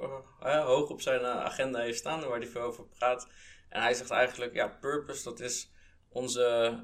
hoog 0.43 0.91
op 0.91 1.01
zijn 1.01 1.25
agenda 1.25 1.81
heeft 1.81 1.99
staan, 1.99 2.29
waar 2.29 2.39
hij 2.39 2.49
veel 2.49 2.61
over 2.61 2.85
praat. 2.85 3.29
En 3.69 3.83
hij 3.83 3.95
zegt 3.95 4.11
eigenlijk, 4.11 4.55
ja, 4.55 4.69
purpose 4.69 5.25
dat 5.25 5.41
is 5.41 5.73
onze 6.09 6.77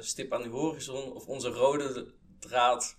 stip 0.00 0.32
aan 0.32 0.42
de 0.42 0.48
horizon 0.48 1.12
of 1.12 1.26
onze 1.26 1.48
rode 1.48 2.14
draad 2.38 2.96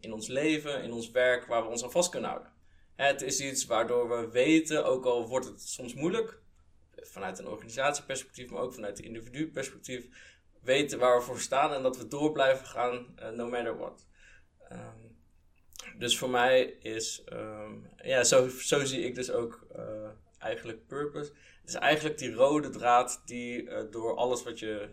in 0.00 0.12
ons 0.12 0.26
leven, 0.26 0.82
in 0.82 0.92
ons 0.92 1.10
werk, 1.10 1.46
waar 1.46 1.62
we 1.62 1.68
ons 1.68 1.82
aan 1.82 1.90
vast 1.90 2.10
kunnen 2.10 2.30
houden. 2.30 2.52
Het 2.96 3.22
is 3.22 3.40
iets 3.40 3.64
waardoor 3.66 4.08
we 4.08 4.30
weten, 4.30 4.84
ook 4.84 5.04
al 5.04 5.28
wordt 5.28 5.46
het 5.46 5.68
soms 5.68 5.94
moeilijk, 5.94 6.40
vanuit 6.96 7.38
een 7.38 7.48
organisatieperspectief, 7.48 8.50
maar 8.50 8.62
ook 8.62 8.74
vanuit 8.74 8.98
een 8.98 9.04
individu-perspectief, 9.04 10.06
weten 10.62 10.98
waar 10.98 11.18
we 11.18 11.24
voor 11.24 11.40
staan 11.40 11.72
en 11.72 11.82
dat 11.82 11.96
we 11.96 12.08
door 12.08 12.32
blijven 12.32 12.66
gaan, 12.66 13.14
no 13.34 13.48
matter 13.48 13.78
what. 13.78 14.06
Ehm, 14.68 15.07
dus 15.98 16.18
voor 16.18 16.30
mij 16.30 16.62
is, 16.80 17.22
ehm, 17.24 17.72
ja, 18.02 18.24
zo, 18.24 18.48
zo 18.48 18.84
zie 18.84 19.04
ik 19.04 19.14
dus 19.14 19.30
ook 19.30 19.66
uh, 19.76 20.08
eigenlijk 20.38 20.86
purpose. 20.86 21.32
Het 21.60 21.68
is 21.68 21.74
eigenlijk 21.74 22.18
die 22.18 22.32
rode 22.32 22.70
draad 22.70 23.22
die 23.24 23.62
uh, 23.62 23.80
door 23.90 24.16
alles 24.16 24.42
wat 24.42 24.58
je 24.58 24.88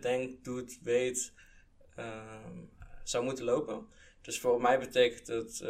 denkt, 0.00 0.44
doet, 0.44 0.78
weet, 0.82 1.32
ehm, 1.96 2.58
zou 3.04 3.24
moeten 3.24 3.44
lopen. 3.44 3.86
Dus 4.22 4.40
voor 4.40 4.60
mij 4.60 4.78
betekent 4.78 5.26
het 5.26 5.64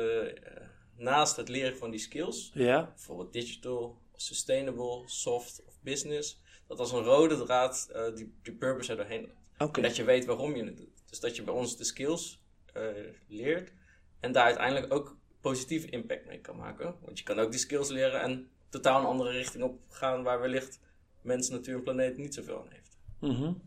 naast 0.97 1.37
het 1.37 1.49
leren 1.49 1.77
van 1.77 1.91
die 1.91 2.01
skills, 2.01 2.51
ja. 2.55 2.85
bijvoorbeeld 2.85 3.33
digital, 3.33 3.99
sustainable, 4.15 5.03
soft 5.07 5.65
of 5.67 5.79
business, 5.81 6.43
dat 6.67 6.79
als 6.79 6.93
een 6.93 7.03
rode 7.03 7.45
draad 7.45 7.91
die, 8.15 8.35
die 8.43 8.55
purpose 8.55 8.91
er 8.91 8.97
doorheen 8.97 9.33
loopt. 9.59 9.77
En 9.77 9.83
dat 9.83 9.97
je 9.97 10.05
weet 10.05 10.25
waarom 10.25 10.57
je 10.57 10.65
het 10.65 10.77
doet. 10.77 11.03
Dus 11.09 11.21
dat 11.21 11.37
je 11.37 11.43
bij 11.43 11.55
ons 11.55 11.77
de 11.77 11.85
skills 11.85 12.41
uh, 12.77 12.83
leert 13.29 13.73
en 14.21 14.33
daar 14.33 14.45
uiteindelijk 14.45 14.95
ook 14.95 15.17
positieve 15.41 15.91
impact 15.91 16.27
mee 16.27 16.39
kan 16.39 16.57
maken. 16.57 16.95
Want 17.05 17.19
je 17.19 17.25
kan 17.25 17.39
ook 17.39 17.51
die 17.51 17.61
skills 17.61 17.91
leren 17.91 18.21
en 18.21 18.49
totaal 18.69 19.01
een 19.01 19.07
andere 19.07 19.31
richting 19.31 19.65
op 19.65 19.81
gaan 19.89 20.23
waar 20.23 20.41
wellicht 20.41 20.81
mensen, 21.23 21.55
natuur 21.55 21.75
en 21.75 21.83
planeet 21.83 22.17
niet 22.17 22.35
zoveel 22.35 22.61
aan 22.61 22.71
heeft. 22.71 22.99
Mm 23.21 23.61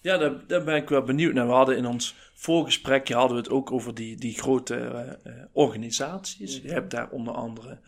Ja, 0.00 0.16
daar, 0.18 0.46
daar, 0.46 0.64
ben 0.64 0.76
ik 0.76 0.88
wel 0.88 1.02
benieuwd 1.02 1.34
naar. 1.34 1.46
We 1.46 1.52
hadden 1.52 1.76
in 1.76 1.86
ons 1.86 2.14
voorgesprekje 2.34 3.14
hadden 3.14 3.36
we 3.36 3.42
het 3.42 3.52
ook 3.52 3.72
over 3.72 3.94
die, 3.94 4.16
die 4.16 4.34
grote 4.34 5.18
uh, 5.26 5.32
organisaties. 5.52 6.58
Mhm. 6.58 6.66
Je 6.66 6.72
hebt 6.72 6.90
daar 6.90 7.10
onder 7.10 7.34
andere 7.34 7.78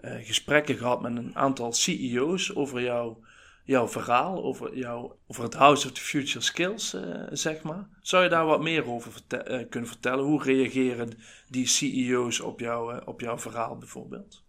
uh, 0.00 0.14
gesprekken 0.20 0.76
gehad 0.76 1.02
met 1.02 1.16
een 1.16 1.36
aantal 1.36 1.72
CEO's 1.72 2.56
over 2.56 2.82
jouw, 2.82 3.20
jouw 3.66 3.88
verhaal, 3.88 4.44
over, 4.44 4.76
jouw, 4.76 5.16
over 5.26 5.42
het 5.42 5.54
House 5.54 5.86
of 5.86 5.92
the 5.92 6.00
Future 6.00 6.40
Skills, 6.40 6.94
uh, 6.94 7.02
zeg 7.30 7.62
maar. 7.62 7.88
Zou 8.00 8.22
je 8.22 8.28
daar 8.28 8.46
wat 8.46 8.62
meer 8.62 8.88
over 8.88 9.12
uh, 9.28 9.60
kunnen 9.68 9.88
vertellen? 9.88 10.24
Hoe 10.24 10.42
reageren 10.42 11.18
die 11.48 11.66
CEO's 11.66 12.40
op, 12.40 12.60
jou, 12.60 13.00
op 13.04 13.20
jouw 13.20 13.38
verhaal 13.38 13.76
bijvoorbeeld? 13.76 14.44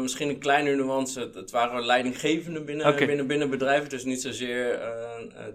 misschien 0.00 0.28
een 0.28 0.38
kleine 0.38 0.74
nuance. 0.74 1.30
Het 1.34 1.50
waren 1.50 1.84
leidinggevenden 1.84 2.64
binnen, 2.64 2.86
okay. 2.86 3.06
binnen, 3.06 3.26
binnen 3.26 3.50
bedrijven, 3.50 3.88
dus 3.88 4.04
niet 4.04 4.22
zozeer 4.22 4.78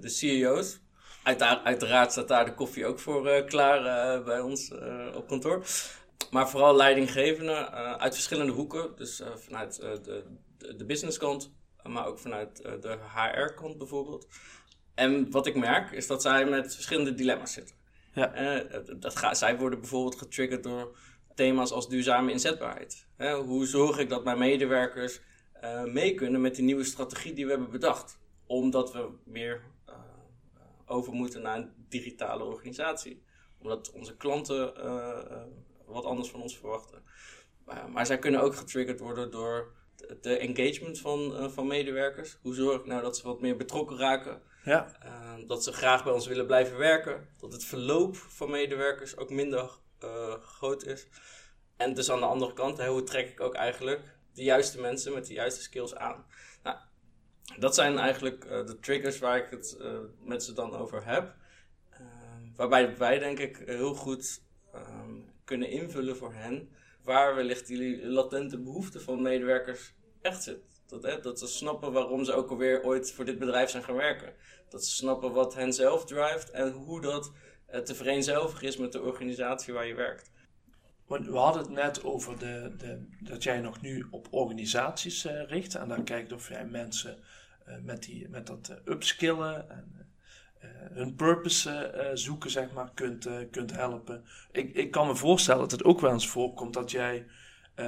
de 0.01 0.09
CEO's. 0.09 0.79
Uiteraard, 1.23 1.63
uiteraard 1.63 2.11
staat 2.11 2.27
daar 2.27 2.45
de 2.45 2.53
koffie 2.53 2.85
ook 2.85 2.99
voor 2.99 3.43
klaar 3.45 4.23
bij 4.23 4.39
ons 4.39 4.71
op 5.15 5.27
kantoor 5.27 5.65
maar 6.31 6.49
vooral 6.49 6.75
leidinggevenden 6.75 7.71
uit 7.99 8.13
verschillende 8.13 8.51
hoeken. 8.51 8.95
Dus 8.95 9.21
vanuit 9.35 9.75
de, 9.75 10.23
de 10.77 10.85
businesskant, 10.85 11.51
maar 11.83 12.05
ook 12.05 12.19
vanuit 12.19 12.57
de 12.57 12.97
HR-kant 13.15 13.77
bijvoorbeeld. 13.77 14.27
En 14.95 15.31
wat 15.31 15.47
ik 15.47 15.55
merk 15.55 15.91
is 15.91 16.07
dat 16.07 16.21
zij 16.21 16.45
met 16.45 16.73
verschillende 16.73 17.13
dilemma's 17.13 17.53
zitten. 17.53 17.75
Ja. 18.13 18.27
dat 18.99 19.15
ga, 19.15 19.33
zij 19.33 19.57
worden 19.57 19.79
bijvoorbeeld 19.79 20.17
getriggerd 20.17 20.63
door 20.63 20.97
thema's 21.35 21.71
als 21.71 21.89
duurzame 21.89 22.31
inzetbaarheid. 22.31 23.07
hoe 23.45 23.65
zorg 23.65 23.97
ik 23.97 24.09
dat 24.09 24.23
mijn 24.23 24.37
medewerkers 24.37 25.19
mee 25.85 26.15
kunnen 26.15 26.41
met 26.41 26.55
die 26.55 26.63
nieuwe 26.63 26.83
strategie 26.83 27.33
die 27.33 27.45
we 27.45 27.51
hebben 27.51 27.71
bedacht? 27.71 28.19
Omdat 28.45 28.93
we 28.93 29.09
meer 29.25 29.61
over 30.85 31.13
moeten 31.13 31.41
naar 31.41 31.57
een 31.57 31.71
digitale 31.89 32.43
organisatie. 32.43 33.23
Omdat 33.59 33.91
onze 33.91 34.17
klanten 34.17 34.73
wat 35.85 36.05
anders 36.05 36.29
van 36.29 36.41
ons 36.41 36.57
verwachten. 36.57 37.03
maar 37.89 38.05
zij 38.05 38.19
kunnen 38.19 38.41
ook 38.41 38.55
getriggerd 38.55 38.99
worden 38.99 39.31
door 39.31 39.77
de 40.21 40.37
engagement 40.37 40.99
van, 40.99 41.19
uh, 41.19 41.49
van 41.49 41.67
medewerkers. 41.67 42.37
Hoe 42.41 42.53
zorg 42.53 42.79
ik 42.79 42.85
nou 42.85 43.01
dat 43.01 43.17
ze 43.17 43.23
wat 43.23 43.41
meer 43.41 43.57
betrokken 43.57 43.97
raken? 43.97 44.41
Ja. 44.63 44.95
Uh, 45.05 45.47
dat 45.47 45.63
ze 45.63 45.73
graag 45.73 46.03
bij 46.03 46.13
ons 46.13 46.27
willen 46.27 46.45
blijven 46.45 46.77
werken. 46.77 47.27
Dat 47.37 47.53
het 47.53 47.63
verloop 47.63 48.15
van 48.15 48.49
medewerkers 48.49 49.17
ook 49.17 49.29
minder 49.29 49.69
uh, 50.03 50.33
groot 50.33 50.85
is. 50.85 51.07
En 51.77 51.93
dus 51.93 52.11
aan 52.11 52.19
de 52.19 52.25
andere 52.25 52.53
kant, 52.53 52.77
hè, 52.77 52.87
hoe 52.87 53.03
trek 53.03 53.29
ik 53.29 53.41
ook 53.41 53.53
eigenlijk 53.53 54.01
de 54.33 54.43
juiste 54.43 54.81
mensen 54.81 55.13
met 55.13 55.25
de 55.27 55.33
juiste 55.33 55.61
skills 55.61 55.95
aan? 55.95 56.25
Nou, 56.63 56.77
dat 57.59 57.75
zijn 57.75 57.97
eigenlijk 57.97 58.41
de 58.41 58.77
triggers 58.79 59.19
waar 59.19 59.37
ik 59.37 59.49
het 59.49 59.77
met 60.23 60.43
ze 60.43 60.53
dan 60.53 60.75
over 60.75 61.05
heb. 61.05 61.33
waarbij 62.55 62.97
wij 62.97 63.19
denk 63.19 63.39
ik 63.39 63.61
heel 63.65 63.93
goed 63.93 64.41
um, 64.75 65.31
kunnen 65.43 65.69
invullen 65.69 66.17
voor 66.17 66.33
hen 66.33 66.69
waar 67.03 67.35
wellicht 67.35 67.67
die 67.67 68.05
latente 68.07 68.57
behoefte 68.57 68.99
van 68.99 69.21
medewerkers 69.21 69.93
echt 70.21 70.43
zit. 70.43 70.59
Dat, 70.87 71.03
hè, 71.03 71.19
dat 71.19 71.39
ze 71.39 71.47
snappen 71.47 71.91
waarom 71.91 72.23
ze 72.23 72.33
ook 72.33 72.49
alweer 72.49 72.83
ooit 72.83 73.11
voor 73.11 73.25
dit 73.25 73.39
bedrijf 73.39 73.69
zijn 73.69 73.83
gaan 73.83 73.95
werken. 73.95 74.33
Dat 74.69 74.85
ze 74.85 74.91
snappen 74.91 75.31
wat 75.31 75.55
hen 75.55 75.73
zelf 75.73 76.05
drijft 76.05 76.51
en 76.51 76.71
hoe 76.71 77.01
dat 77.01 77.31
uh, 77.73 77.79
te 77.79 77.95
vereenzelvigen 77.95 78.67
is 78.67 78.77
met 78.77 78.91
de 78.91 79.01
organisatie 79.01 79.73
waar 79.73 79.87
je 79.87 79.93
werkt. 79.93 80.31
We 81.07 81.37
hadden 81.37 81.61
het 81.61 81.71
net 81.71 82.03
over 82.03 82.39
de, 82.39 82.73
de, 82.77 83.07
dat 83.19 83.43
jij 83.43 83.59
nog 83.59 83.81
nu 83.81 84.07
op 84.11 84.27
organisaties 84.31 85.25
uh, 85.25 85.43
richt 85.47 85.75
en 85.75 85.87
dan 85.87 86.03
kijkt 86.03 86.31
of 86.31 86.49
jij 86.49 86.65
mensen 86.65 87.17
uh, 87.67 87.75
met, 87.81 88.03
die, 88.03 88.29
met 88.29 88.47
dat 88.47 88.81
upskillen 88.85 89.69
en 89.69 89.98
hun 90.93 91.15
purpose 91.15 91.93
uh, 91.95 92.05
zoeken, 92.13 92.49
zeg 92.49 92.71
maar, 92.71 92.91
kunt, 92.93 93.27
uh, 93.27 93.37
kunt 93.51 93.75
helpen. 93.75 94.23
Ik, 94.51 94.73
ik 94.73 94.91
kan 94.91 95.07
me 95.07 95.15
voorstellen 95.15 95.61
dat 95.61 95.71
het 95.71 95.83
ook 95.83 95.99
wel 96.01 96.11
eens 96.11 96.27
voorkomt 96.27 96.73
dat 96.73 96.91
jij 96.91 97.25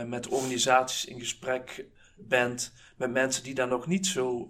met 0.06 0.28
organisaties 0.28 1.06
in 1.06 1.20
gesprek 1.20 1.86
bent 2.16 2.74
met 2.98 3.12
mensen 3.12 3.44
die 3.44 3.54
daar 3.54 3.68
nog 3.68 3.88
niet 3.88 4.08
zo, 4.08 4.50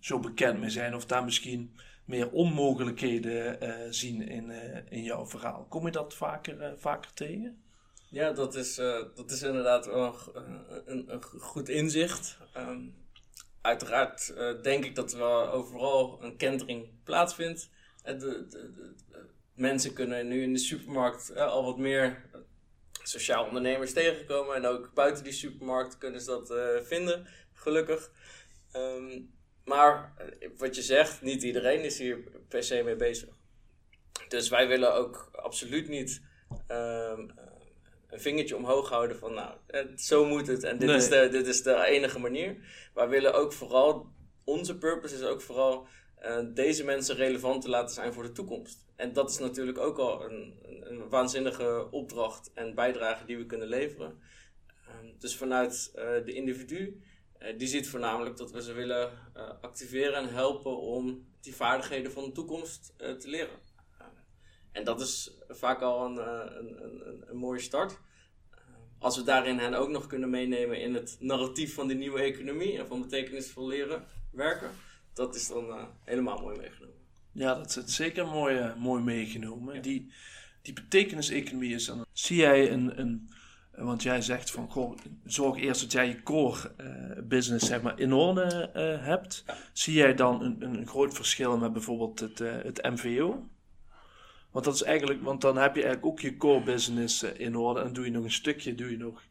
zo 0.00 0.18
bekend 0.18 0.60
mee 0.60 0.70
zijn, 0.70 0.94
of 0.94 1.06
daar 1.06 1.24
misschien 1.24 1.76
meer 2.04 2.30
onmogelijkheden 2.30 3.58
zien 3.94 4.28
in, 4.28 4.50
in 4.90 5.02
jouw 5.02 5.26
verhaal. 5.26 5.66
Kom 5.68 5.86
je 5.86 5.92
dat 5.92 6.14
vaker, 6.14 6.74
vaker 6.78 7.12
tegen? 7.12 7.62
Ja, 8.08 8.32
dat 8.32 8.54
is, 8.54 8.74
dat 9.14 9.30
is 9.30 9.42
inderdaad 9.42 9.86
wel 9.86 10.16
een, 10.86 11.12
een, 11.12 11.22
goed 11.22 11.68
inzicht. 11.68 12.38
Um, 12.56 12.94
uiteraard 13.62 14.34
uh, 14.36 14.62
denk 14.62 14.84
ik 14.84 14.94
dat 14.94 15.12
er 15.12 15.50
overal 15.50 16.22
een 16.22 16.36
kentering 16.36 16.88
plaatsvindt. 17.04 17.70
De, 18.02 18.16
de, 18.18 18.46
de, 18.48 18.94
mensen 19.54 19.92
kunnen 19.92 20.28
nu 20.28 20.42
in 20.42 20.52
de 20.52 20.58
supermarkt 20.58 21.30
uh, 21.30 21.46
al 21.46 21.64
wat 21.64 21.78
meer 21.78 22.30
sociaal 23.02 23.44
ondernemers 23.44 23.92
tegenkomen. 23.92 24.54
En 24.56 24.66
ook 24.66 24.90
buiten 24.94 25.24
die 25.24 25.32
supermarkt 25.32 25.98
kunnen 25.98 26.20
ze 26.20 26.30
dat 26.30 26.86
vinden, 26.86 27.26
gelukkig. 27.52 28.10
Um, 28.76 29.30
maar 29.64 30.12
wat 30.56 30.76
je 30.76 30.82
zegt, 30.82 31.22
niet 31.22 31.42
iedereen 31.42 31.80
is 31.80 31.98
hier 31.98 32.18
per 32.48 32.62
se 32.62 32.82
mee 32.82 32.96
bezig. 32.96 33.28
Dus 34.28 34.48
wij 34.48 34.68
willen 34.68 34.94
ook 34.94 35.28
absoluut 35.32 35.88
niet 35.88 36.22
um, 36.68 37.32
een 38.12 38.20
vingertje 38.20 38.56
omhoog 38.56 38.88
houden 38.88 39.16
van 39.16 39.34
nou, 39.34 39.56
zo 39.96 40.24
moet 40.24 40.46
het 40.46 40.64
en 40.64 40.78
dit, 40.78 40.90
is 40.90 41.08
de, 41.08 41.28
dit 41.30 41.46
is 41.46 41.62
de 41.62 41.84
enige 41.84 42.18
manier. 42.18 42.56
Wij 42.94 43.08
willen 43.08 43.34
ook 43.34 43.52
vooral, 43.52 44.06
onze 44.44 44.78
purpose 44.78 45.14
is 45.14 45.22
ook 45.22 45.40
vooral 45.40 45.86
uh, 46.22 46.38
deze 46.54 46.84
mensen 46.84 47.16
relevant 47.16 47.62
te 47.62 47.68
laten 47.68 47.94
zijn 47.94 48.12
voor 48.12 48.22
de 48.22 48.32
toekomst. 48.32 48.84
En 48.96 49.12
dat 49.12 49.30
is 49.30 49.38
natuurlijk 49.38 49.78
ook 49.78 49.98
al 49.98 50.30
een, 50.30 50.54
een, 50.82 51.08
waanzinnige 51.08 51.88
opdracht 51.90 52.50
en 52.54 52.74
bijdrage 52.74 53.24
die 53.24 53.36
we 53.36 53.46
kunnen 53.46 53.68
leveren. 53.68 54.18
Uh, 54.88 55.10
dus 55.18 55.36
vanuit 55.36 55.92
uh, 55.94 56.02
de 56.24 56.32
individu, 56.32 57.02
eh, 57.38 57.58
die 57.58 57.68
ziet 57.68 57.88
voornamelijk 57.88 58.36
dat 58.36 58.50
we 58.50 58.62
ze 58.62 58.72
willen 58.72 59.10
activeren 59.60 60.14
en 60.14 60.34
helpen 60.34 60.78
om 60.78 61.26
die 61.40 61.54
vaardigheden 61.54 62.12
van 62.12 62.24
de 62.24 62.32
toekomst 62.32 62.94
te 62.96 63.28
leren. 63.28 63.71
En 64.72 64.84
dat 64.84 65.00
is 65.00 65.30
vaak 65.48 65.80
al 65.80 66.06
een, 66.06 66.18
eh, 66.18 66.56
een, 66.58 66.84
een, 66.84 67.24
een 67.26 67.36
mooie 67.36 67.60
start. 67.60 67.98
Eh, 68.50 68.58
als 68.98 69.16
we 69.16 69.22
daarin 69.22 69.58
hen 69.58 69.74
ook 69.74 69.88
nog 69.88 70.06
kunnen 70.06 70.30
meenemen 70.30 70.80
in 70.80 70.94
het 70.94 71.16
narratief 71.20 71.74
van 71.74 71.86
die 71.86 71.96
nieuwe 71.96 72.20
economie 72.20 72.78
en 72.78 72.86
van 72.86 73.00
betekenisvol 73.00 73.66
leren 73.66 74.04
werken, 74.30 74.70
dat 75.12 75.34
is 75.34 75.48
dan 75.48 75.66
uh, 75.66 75.84
helemaal 76.04 76.40
mooi 76.40 76.58
meegenomen. 76.58 76.96
Ja, 77.32 77.54
dat 77.54 77.76
is 77.76 77.96
zeker 77.96 78.26
mooi, 78.26 78.72
mooi 78.78 79.02
meegenomen. 79.02 79.82
Die, 79.82 80.12
die 80.62 80.72
betekeniseconomie 80.72 81.74
is 81.74 81.84
dan. 81.84 82.06
Zie 82.12 82.36
jij 82.36 82.72
een, 82.72 83.00
een. 83.00 83.30
Want 83.72 84.02
jij 84.02 84.20
zegt 84.20 84.50
van 84.50 84.70
goh, 84.70 84.98
zorg 85.24 85.56
eerst 85.56 85.80
dat 85.80 85.92
jij 85.92 86.08
je 86.08 86.22
core 86.22 86.74
uh, 86.80 87.22
business 87.24 87.66
zeg 87.66 87.82
maar, 87.82 87.98
in 87.98 88.12
orde 88.12 88.70
hebt. 89.02 89.44
Zie 89.72 89.94
jij 89.94 90.14
dan 90.14 90.42
een, 90.42 90.62
een 90.62 90.86
groot 90.86 91.14
verschil 91.14 91.58
met 91.58 91.72
bijvoorbeeld 91.72 92.20
het, 92.20 92.38
het 92.38 92.82
MVO? 92.82 93.48
Want 94.52 94.64
dat 94.64 94.74
is 94.74 94.82
eigenlijk, 94.82 95.22
want 95.22 95.40
dan 95.40 95.56
heb 95.56 95.74
je 95.74 95.82
eigenlijk 95.82 96.12
ook 96.12 96.20
je 96.20 96.36
core 96.36 96.62
business 96.62 97.22
eh, 97.22 97.40
in 97.40 97.56
orde 97.56 97.80
en 97.80 97.92
doe 97.92 98.04
je 98.04 98.10
nog 98.10 98.24
een 98.24 98.30
stukje, 98.30 98.74
doe 98.74 98.90
je 98.90 98.96
nog 98.96 99.22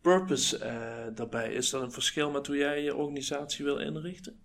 purpose 0.00 0.58
uh, 0.58 1.16
daarbij. 1.16 1.52
Is 1.52 1.70
dat 1.70 1.82
een 1.82 1.92
verschil 1.92 2.30
met 2.30 2.46
hoe 2.46 2.56
jij 2.56 2.82
je 2.82 2.94
organisatie 2.94 3.64
wil 3.64 3.78
inrichten? 3.78 4.40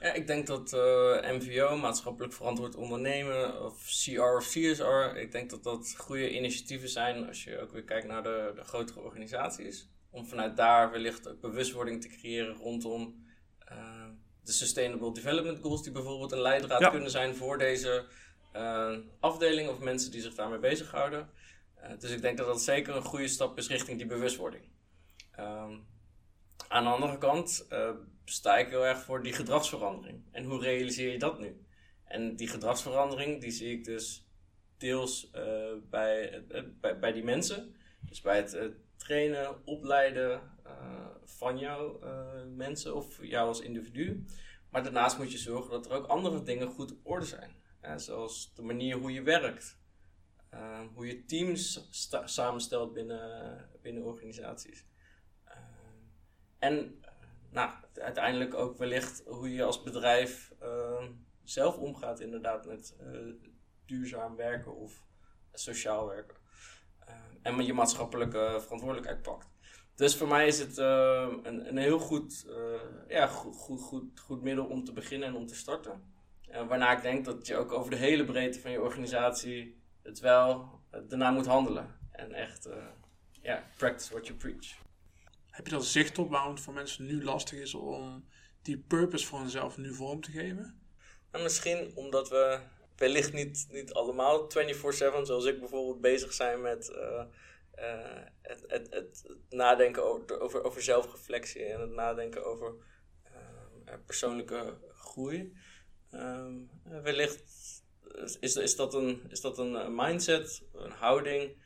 Ja, 0.00 0.12
ik 0.12 0.26
denk 0.26 0.46
dat 0.46 0.72
uh, 0.72 1.30
MVO, 1.38 1.76
maatschappelijk 1.76 2.32
verantwoord 2.32 2.74
ondernemen, 2.74 3.64
of 3.64 4.02
CR 4.04 4.20
of 4.20 4.48
CSR, 4.48 5.16
ik 5.16 5.32
denk 5.32 5.50
dat 5.50 5.62
dat 5.62 5.94
goede 5.98 6.34
initiatieven 6.34 6.88
zijn 6.88 7.26
als 7.26 7.44
je 7.44 7.60
ook 7.60 7.72
weer 7.72 7.84
kijkt 7.84 8.06
naar 8.06 8.22
de, 8.22 8.52
de 8.54 8.64
grotere 8.64 9.00
organisaties. 9.00 9.88
Om 10.10 10.26
vanuit 10.26 10.56
daar 10.56 10.90
wellicht 10.90 11.28
ook 11.28 11.40
bewustwording 11.40 12.02
te 12.02 12.08
creëren 12.08 12.54
rondom 12.54 13.24
uh, 13.70 14.04
de 14.44 14.52
Sustainable 14.52 15.14
Development 15.14 15.58
Goals, 15.58 15.82
die 15.82 15.92
bijvoorbeeld 15.92 16.32
een 16.32 16.40
leidraad 16.40 16.90
kunnen 16.90 17.10
zijn 17.10 17.36
voor 17.36 17.58
deze 17.58 18.04
afdeling 19.20 19.68
of 19.68 19.78
mensen 19.78 20.10
die 20.10 20.20
zich 20.20 20.34
daarmee 20.34 20.58
bezighouden. 20.58 21.30
dus 21.98 22.10
ik 22.10 22.20
denk 22.20 22.36
dat 22.38 22.46
dat 22.46 22.62
zeker 22.62 22.96
een 22.96 23.02
goede 23.02 23.28
stap 23.28 23.58
is 23.58 23.68
richting 23.68 23.98
die 23.98 24.06
bewustwording. 24.06 24.64
Um, 25.38 25.86
aan 26.68 26.84
de 26.84 26.90
andere 26.90 27.18
kant 27.18 27.66
uh, 27.70 27.90
sta 28.24 28.56
ik 28.56 28.68
heel 28.68 28.86
erg 28.86 29.02
voor 29.02 29.22
die 29.22 29.32
gedragsverandering. 29.32 30.22
En 30.30 30.44
hoe 30.44 30.60
realiseer 30.60 31.12
je 31.12 31.18
dat 31.18 31.38
nu? 31.38 31.64
En 32.04 32.36
die 32.36 32.48
gedragsverandering, 32.48 33.40
die 33.40 33.50
zie 33.50 33.72
ik 33.72 33.84
dus 33.84 34.26
deels 34.76 35.30
uh, 35.34 35.72
bij, 35.90 36.44
bij, 36.80 36.98
bij 36.98 37.12
die 37.12 37.24
mensen. 37.24 37.74
Dus 38.00 38.20
bij 38.20 38.36
het 38.36 38.70
trainen, 38.96 39.66
opleiden 39.66 40.50
van 41.24 41.58
jouw 41.58 42.00
mensen 42.56 42.94
of 42.94 43.24
jou 43.26 43.48
als 43.48 43.60
individu. 43.60 44.24
Maar 44.70 44.82
daarnaast 44.82 45.18
moet 45.18 45.32
je 45.32 45.38
zorgen 45.38 45.70
dat 45.70 45.86
er 45.86 45.92
ook 45.92 46.06
andere 46.06 46.42
dingen 46.42 46.68
goed 46.68 46.92
op 46.92 46.98
orde 47.02 47.26
zijn. 47.26 47.61
Zoals 47.96 48.54
de 48.54 48.62
manier 48.62 48.96
hoe 48.96 49.12
je 49.12 49.22
werkt. 49.22 49.80
hoe 50.94 51.06
je 51.06 51.24
teams 51.24 51.88
samenstelt 52.24 52.92
binnen, 52.92 53.70
binnen 53.82 54.02
organisaties. 54.02 54.86
En 56.58 57.02
nou, 57.50 57.70
uiteindelijk 57.94 58.54
ook 58.54 58.78
wellicht 58.78 59.22
hoe 59.26 59.52
je 59.52 59.64
als 59.64 59.82
bedrijf 59.82 60.52
uh, 60.62 61.04
zelf 61.44 61.76
omgaat 61.76 62.20
inderdaad 62.20 62.66
met 62.66 62.96
uh, 63.00 63.34
duurzaam 63.86 64.36
werken 64.36 64.76
of 64.76 65.04
sociaal 65.52 66.06
werken. 66.06 66.36
En 67.42 67.64
je 67.64 67.72
maatschappelijke 67.72 68.58
verantwoordelijkheid 68.60 69.22
pakt. 69.22 69.50
Dus 69.94 70.16
voor 70.16 70.28
mij 70.28 70.46
is 70.46 70.58
het 70.58 70.76
een, 70.76 71.68
een 71.68 71.76
heel 71.76 71.98
goed, 71.98 72.46
ja, 73.08 73.26
goed, 73.26 73.56
goed, 73.56 73.80
goed, 73.80 74.20
goed 74.20 74.42
middel 74.42 74.66
om 74.66 74.84
te 74.84 74.92
beginnen 74.92 75.28
en 75.28 75.34
om 75.34 75.46
te 75.46 75.54
starten. 75.54 76.11
Waarna 76.68 76.96
ik 76.96 77.02
denk 77.02 77.24
dat 77.24 77.46
je 77.46 77.56
ook 77.56 77.72
over 77.72 77.90
de 77.90 77.96
hele 77.96 78.24
breedte 78.24 78.60
van 78.60 78.70
je 78.70 78.80
organisatie 78.80 79.82
het 80.02 80.20
wel 80.20 80.80
daarna 81.08 81.30
moet 81.30 81.46
handelen. 81.46 81.98
En 82.10 82.32
echt, 82.32 82.68
ja, 83.42 83.64
practice 83.76 84.12
what 84.12 84.26
you 84.26 84.38
preach. 84.38 84.80
Heb 85.50 85.66
je 85.66 85.72
daar 85.72 85.82
zicht 85.82 86.18
op 86.18 86.30
waarom 86.30 86.52
het 86.54 86.62
voor 86.62 86.74
mensen 86.74 87.06
nu 87.06 87.24
lastig 87.24 87.58
is 87.58 87.74
om 87.74 88.24
die 88.62 88.78
purpose 88.78 89.26
voor 89.26 89.38
hunzelf 89.38 89.76
nu 89.76 89.94
vorm 89.94 90.20
te 90.20 90.30
geven? 90.30 90.80
Nou, 91.30 91.44
misschien 91.44 91.92
omdat 91.94 92.28
we 92.28 92.60
wellicht 92.96 93.32
niet, 93.32 93.66
niet 93.70 93.92
allemaal 93.92 94.42
24-7, 94.42 94.46
zoals 95.22 95.44
ik 95.44 95.58
bijvoorbeeld, 95.58 96.00
bezig 96.00 96.32
zijn 96.32 96.60
met 96.60 96.88
uh, 96.88 97.24
uh, 97.78 98.22
het, 98.42 98.64
het, 98.66 98.86
het, 98.90 99.24
nadenken 99.48 100.04
over, 100.04 100.40
over, 100.40 100.64
over 100.64 100.82
zelfreflectie 100.82 101.64
en 101.64 101.80
het 101.80 101.90
nadenken 101.90 102.44
over 102.44 102.74
uh, 103.86 103.94
persoonlijke 104.06 104.78
groei. 104.92 105.56
Um, 106.14 106.70
wellicht 107.02 107.42
is, 108.40 108.56
is, 108.56 108.76
dat 108.76 108.94
een, 108.94 109.22
is 109.28 109.40
dat 109.40 109.58
een 109.58 109.94
mindset, 109.94 110.62
een 110.72 110.90
houding, 110.90 111.56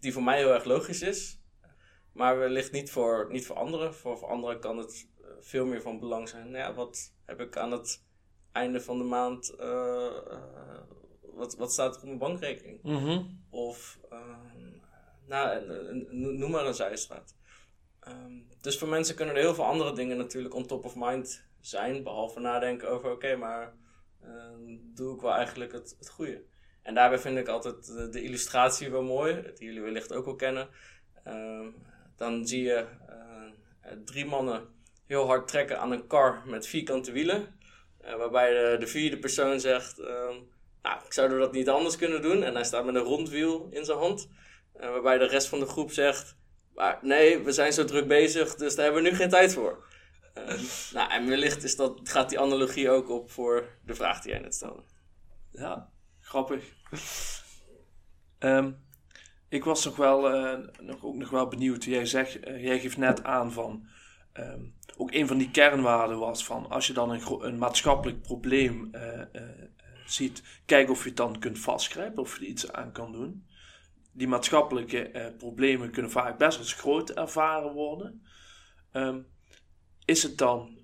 die 0.00 0.12
voor 0.12 0.22
mij 0.22 0.38
heel 0.38 0.52
erg 0.52 0.64
logisch 0.64 1.02
is. 1.02 1.40
Maar 2.12 2.38
wellicht 2.38 2.72
niet 2.72 2.90
voor, 2.90 3.28
niet 3.30 3.46
voor 3.46 3.56
anderen. 3.56 3.94
Voor, 3.94 4.18
voor 4.18 4.28
anderen 4.28 4.60
kan 4.60 4.78
het 4.78 5.08
eh, 5.20 5.28
veel 5.40 5.66
meer 5.66 5.82
van 5.82 6.00
belang 6.00 6.28
zijn. 6.28 6.50
Nou 6.50 6.56
ja, 6.56 6.74
wat 6.74 7.12
heb 7.24 7.40
ik 7.40 7.56
aan 7.56 7.72
het 7.72 8.04
einde 8.52 8.80
van 8.80 8.98
de 8.98 9.04
maand. 9.04 9.54
Uh, 9.60 9.66
uh, 10.30 10.80
wat, 11.20 11.56
wat 11.56 11.72
staat 11.72 11.94
er 11.94 12.00
op 12.00 12.06
mijn 12.06 12.18
bankrekening? 12.18 12.82
Mm 12.82 13.44
Of 13.50 13.98
nou, 15.26 15.66
noem 16.10 16.50
maar 16.50 16.66
een 16.66 16.74
zijstraat. 16.74 17.34
Um, 18.08 18.46
dus 18.60 18.78
voor 18.78 18.88
mensen 18.88 19.14
kunnen 19.14 19.34
er 19.34 19.40
heel 19.40 19.54
veel 19.54 19.64
andere 19.64 19.92
dingen 19.92 20.16
natuurlijk 20.16 20.54
on 20.54 20.66
top 20.66 20.84
of 20.84 20.94
mind 20.96 21.44
zijn. 21.60 22.02
Behalve 22.02 22.40
nadenken 22.40 22.88
over: 22.88 23.10
oké, 23.10 23.36
maar 23.36 23.62
ehm, 23.62 23.76
doe 24.94 25.14
ik 25.14 25.20
wel 25.20 25.32
eigenlijk 25.32 25.72
het, 25.72 25.96
het 25.98 26.08
goede? 26.08 26.42
En 26.82 26.94
daarbij 26.94 27.18
vind 27.18 27.38
ik 27.38 27.48
altijd 27.48 27.86
de, 28.12 28.22
illustratie 28.22 28.90
wel 28.90 29.02
mooi, 29.02 29.42
die 29.54 29.66
jullie 29.66 29.80
wellicht 29.80 30.12
ook 30.12 30.24
wel 30.24 30.36
kennen. 30.36 30.68
Um, 31.26 31.74
dan 32.16 32.46
zie 32.46 32.62
je 32.62 32.86
uh, 33.10 33.92
drie 34.04 34.24
mannen 34.24 34.68
heel 35.06 35.26
hard 35.26 35.48
trekken 35.48 35.78
aan 35.78 35.92
een 35.92 36.06
kar 36.06 36.42
met 36.46 36.66
vierkante 36.66 37.12
wielen. 37.12 37.58
Uh, 38.04 38.16
waarbij 38.16 38.50
de, 38.50 38.76
de, 38.78 38.86
vierde 38.86 39.18
persoon 39.18 39.60
zegt: 39.60 39.98
uh, 39.98 40.06
Nou, 40.82 41.00
ik 41.04 41.12
zou 41.12 41.38
dat 41.38 41.52
niet 41.52 41.68
anders 41.68 41.96
kunnen 41.96 42.22
doen. 42.22 42.42
En 42.42 42.54
hij 42.54 42.64
staat 42.64 42.84
met 42.84 42.94
een 42.94 43.00
rondwiel 43.00 43.68
in 43.70 43.84
zijn 43.84 43.98
hand. 43.98 44.28
waarbij 44.72 45.18
de 45.18 45.26
rest 45.26 45.48
van 45.48 45.60
de 45.60 45.66
groep 45.66 45.92
zegt: 45.92 46.36
maar 46.74 46.98
Nee, 47.02 47.38
we 47.38 47.52
zijn 47.52 47.72
zo 47.72 47.84
druk 47.84 48.08
bezig, 48.08 48.54
dus 48.54 48.74
daar 48.74 48.84
hebben 48.84 49.02
we 49.02 49.08
nu 49.08 49.16
geen 49.16 49.28
tijd 49.28 49.54
voor. 49.54 49.84
nou, 50.94 51.10
en 51.10 51.26
wellicht 51.26 51.64
is 51.64 51.76
dat, 51.76 52.00
gaat 52.02 52.28
die 52.28 52.40
analogie 52.40 52.90
ook 52.90 53.10
op 53.10 53.30
voor 53.30 53.68
de 53.84 53.94
vraag 53.94 54.20
die 54.20 54.30
jij 54.30 54.40
net 54.40 54.54
stelde. 54.54 54.82
Ja, 55.52 55.90
grappig. 56.20 56.64
um, 58.38 58.84
ik 59.48 59.64
was 59.64 59.84
nog 59.84 59.96
wel, 59.96 60.34
uh, 60.34 60.66
nog, 60.80 61.04
ook 61.04 61.14
nog 61.14 61.30
wel 61.30 61.48
benieuwd. 61.48 61.84
Jij, 61.84 62.06
zegt, 62.06 62.48
uh, 62.48 62.64
jij 62.64 62.80
geeft 62.80 62.96
net 62.96 63.24
aan 63.24 63.52
van. 63.52 63.86
Um, 64.32 64.74
ook 64.96 65.12
een 65.12 65.26
van 65.26 65.38
die 65.38 65.50
kernwaarden 65.50 66.18
was 66.18 66.44
van. 66.44 66.70
Als 66.70 66.86
je 66.86 66.92
dan 66.92 67.10
een, 67.10 67.44
een 67.44 67.58
maatschappelijk 67.58 68.22
probleem 68.22 68.90
uh, 68.92 69.20
ziet. 70.06 70.42
Kijk 70.66 70.90
of 70.90 71.02
je 71.02 71.08
het 71.08 71.16
dan 71.16 71.38
kunt 71.38 71.58
vastgrijpen. 71.58 72.22
Of 72.22 72.38
je 72.38 72.44
er 72.44 72.50
iets 72.50 72.72
aan 72.72 72.92
kan 72.92 73.12
doen. 73.12 73.46
Die 74.12 74.28
maatschappelijke 74.28 75.34
problemen 75.38 75.90
kunnen 75.90 76.10
vaak 76.10 76.38
best 76.38 76.58
als 76.58 76.72
groot 76.72 77.10
ervaren 77.10 77.72
worden. 77.72 78.26
Um, 78.92 79.26
is 80.06 80.22
het 80.22 80.38
dan 80.38 80.76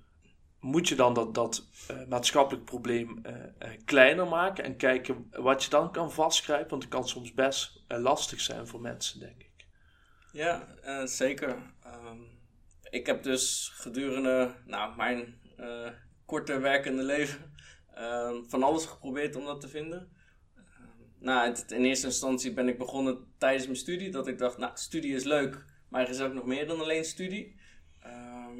moet 0.62 0.88
je 0.88 0.94
dan 0.94 1.14
dat, 1.14 1.34
dat 1.34 1.66
uh, 1.90 2.06
maatschappelijk 2.08 2.64
probleem 2.64 3.22
uh, 3.26 3.32
uh, 3.32 3.68
kleiner 3.84 4.28
maken 4.28 4.64
en 4.64 4.76
kijken 4.76 5.28
wat 5.30 5.64
je 5.64 5.70
dan 5.70 5.92
kan 5.92 6.12
vastgrijpen. 6.12 6.70
Want 6.70 6.82
het 6.82 6.92
kan 6.92 7.08
soms 7.08 7.34
best 7.34 7.82
lastig 7.88 8.40
zijn 8.40 8.66
voor 8.66 8.80
mensen, 8.80 9.20
denk 9.20 9.40
ik. 9.40 9.66
Ja, 10.32 10.66
zeker. 11.06 11.56
Um, 11.86 12.40
ik 12.90 13.06
heb 13.06 13.22
dus 13.22 13.72
gedurende 13.74 14.54
nou, 14.66 14.96
mijn 14.96 15.40
korte 16.24 16.58
werkende 16.58 17.02
leven 17.02 17.54
ehm, 17.94 18.42
van 18.46 18.62
alles 18.62 18.86
geprobeerd 18.86 19.36
om 19.36 19.44
dat 19.44 19.60
te 19.60 19.68
vinden. 19.68 20.12
Ehm, 20.54 20.64
nou, 21.18 21.56
in 21.68 21.84
eerste 21.84 22.06
instantie 22.06 22.52
ben 22.52 22.68
ik 22.68 22.78
begonnen 22.78 23.34
tijdens 23.38 23.64
mijn 23.64 23.78
studie. 23.78 24.10
Dat 24.10 24.26
ik 24.26 24.38
dacht, 24.38 24.58
nou, 24.58 24.72
studie 24.74 25.14
is 25.14 25.24
leuk, 25.24 25.64
maar 25.88 26.02
er 26.02 26.08
is 26.08 26.20
ook 26.20 26.34
nog 26.34 26.44
meer 26.44 26.66
dan 26.66 26.80
alleen 26.80 27.04
studie. 27.04 27.60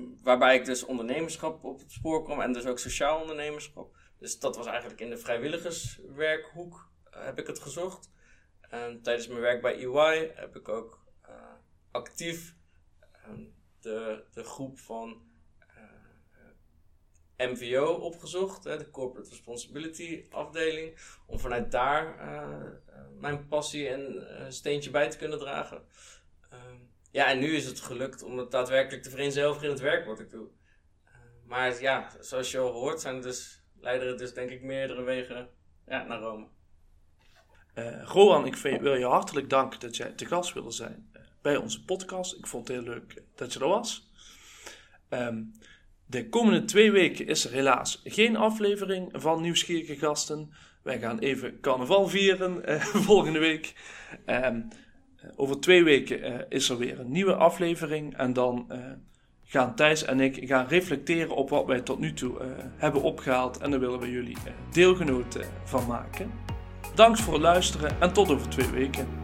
Ehm, 0.03 0.23
waarbij 0.23 0.57
ik 0.57 0.65
dus 0.65 0.85
ondernemerschap 0.85 1.65
op 1.65 1.79
het 1.79 1.93
spoor 1.93 2.25
kwam 2.25 2.41
en 2.41 2.53
dus 2.53 2.67
ook 2.67 2.79
sociaal 2.79 3.21
ondernemerschap. 3.21 3.97
Dus 4.19 4.39
dat 4.39 4.57
was 4.57 4.67
eigenlijk 4.67 5.01
in 5.01 5.11
de 5.11 5.19
vrijwilligerswerkhoek 5.19 6.91
uh, 7.15 7.25
heb 7.25 7.39
ik 7.39 7.47
het 7.47 7.59
gezocht. 7.59 8.11
En 8.61 9.03
tijdens 9.03 9.29
mijn 9.29 9.41
werk 9.41 9.63
bij 9.63 9.75
EY 9.75 10.33
heb 10.35 10.57
ik 10.57 10.69
ook 10.69 11.05
uh, 11.29 11.35
actief 11.91 12.57
uh, 13.29 13.47
de, 13.81 14.25
de 14.33 14.45
groep 14.45 14.79
van 14.79 15.23
eh, 17.37 17.51
MVO 17.51 17.85
opgezocht, 17.85 18.63
de 18.63 18.91
Corporate 18.91 19.31
Responsibility 19.31 20.27
afdeling, 20.31 20.99
om 21.27 21.39
vanuit 21.39 21.71
daar 21.71 22.17
mijn 23.19 23.49
passie 23.49 23.89
en 23.89 24.53
steentje 24.53 24.91
bij 24.91 25.11
te 25.11 25.19
kunnen 25.19 25.39
dragen. 25.39 25.83
Um, 26.53 26.92
ja, 27.13 27.27
en 27.27 27.39
nu 27.39 27.57
is 27.57 27.67
het 27.67 27.81
gelukt 27.81 28.23
om 28.23 28.39
het 28.39 28.51
daadwerkelijk 28.51 29.03
te 29.03 29.11
vereenzelvigen 29.11 29.65
in 29.65 29.73
het 29.73 29.83
werk 29.83 30.07
wat 30.07 30.21
ik 30.21 30.31
doe. 30.31 30.49
Uh, 31.05 31.11
maar 31.47 31.81
ja, 31.81 32.11
zoals 32.21 32.51
je 32.51 32.59
al 32.59 32.73
hoort, 32.73 33.01
zijn 33.01 33.21
dus, 33.21 33.65
leiden 33.81 34.09
er 34.09 34.19
dus 34.19 34.35
denk 34.35 34.51
ik 34.51 34.63
meerdere 34.63 35.03
wegen 35.03 35.49
naar 35.85 36.21
Rome. 36.21 36.47
Uh, 37.75 38.03
Rowan, 38.05 38.47
ik 38.47 38.55
wil 38.57 38.95
je 38.95 39.05
hartelijk 39.05 39.51
danken 39.51 39.81
dat 39.81 39.97
jij 39.97 40.13
te 40.13 40.27
gast 40.27 40.53
wilde 40.53 40.71
zijn 40.71 41.11
uh, 41.17 41.23
bij 41.43 41.57
onze 41.57 41.85
podcast. 41.85 42.37
Ik 42.37 42.47
vond 42.47 42.69
het 42.69 42.77
heel 42.77 42.87
leuk 42.87 43.23
dat 43.35 43.53
je 43.53 43.61
er 43.61 43.69
was. 43.69 44.11
Um, 45.09 45.53
de 46.07 46.29
komende 46.29 46.65
twee 46.65 46.91
weken 46.91 47.27
is 47.27 47.45
er 47.45 47.53
helaas 47.53 48.01
geen 48.05 48.37
aflevering 48.37 49.11
van 49.13 49.41
Nieuwsgierige 49.41 49.97
Gasten. 49.97 50.53
Wij 50.83 50.99
gaan 50.99 51.19
even 51.19 51.61
carnaval 51.61 52.09
vieren 52.09 52.81
volgende 53.09 53.39
week. 53.39 53.75
Um, 54.13 54.25
eh, 54.25 54.79
over 55.37 55.61
twee 55.61 55.85
weken 55.85 56.19
uh, 56.19 56.35
is 56.49 56.69
er 56.69 56.79
weer 56.79 57.01
een 57.01 57.11
nieuwe 57.11 57.35
aflevering. 57.35 58.17
En 58.17 58.33
dan 58.33 58.67
uh, 58.71 58.79
gaan 59.45 59.75
Thijs 59.75 60.05
en 60.05 60.21
ik 60.21 60.49
gaan 60.49 60.67
reflecteren 60.67 61.37
op 61.37 61.51
wat 61.51 61.67
wij 61.67 61.81
tot 61.81 61.99
nu 61.99 62.13
toe 62.13 62.39
hebben 62.77 63.03
opgehaald. 63.03 63.59
En 63.59 63.71
daar 63.71 63.81
willen 63.81 64.01
we 64.01 64.11
jullie 64.11 64.37
deelgenoot 64.71 65.39
van 65.65 65.87
maken. 65.87 66.31
Bedankt 66.91 67.21
voor 67.21 67.33
het 67.33 67.43
luisteren 67.43 68.01
en 68.01 68.13
tot 68.13 68.31
over 68.31 68.49
twee 68.49 68.71
weken. 68.71 69.22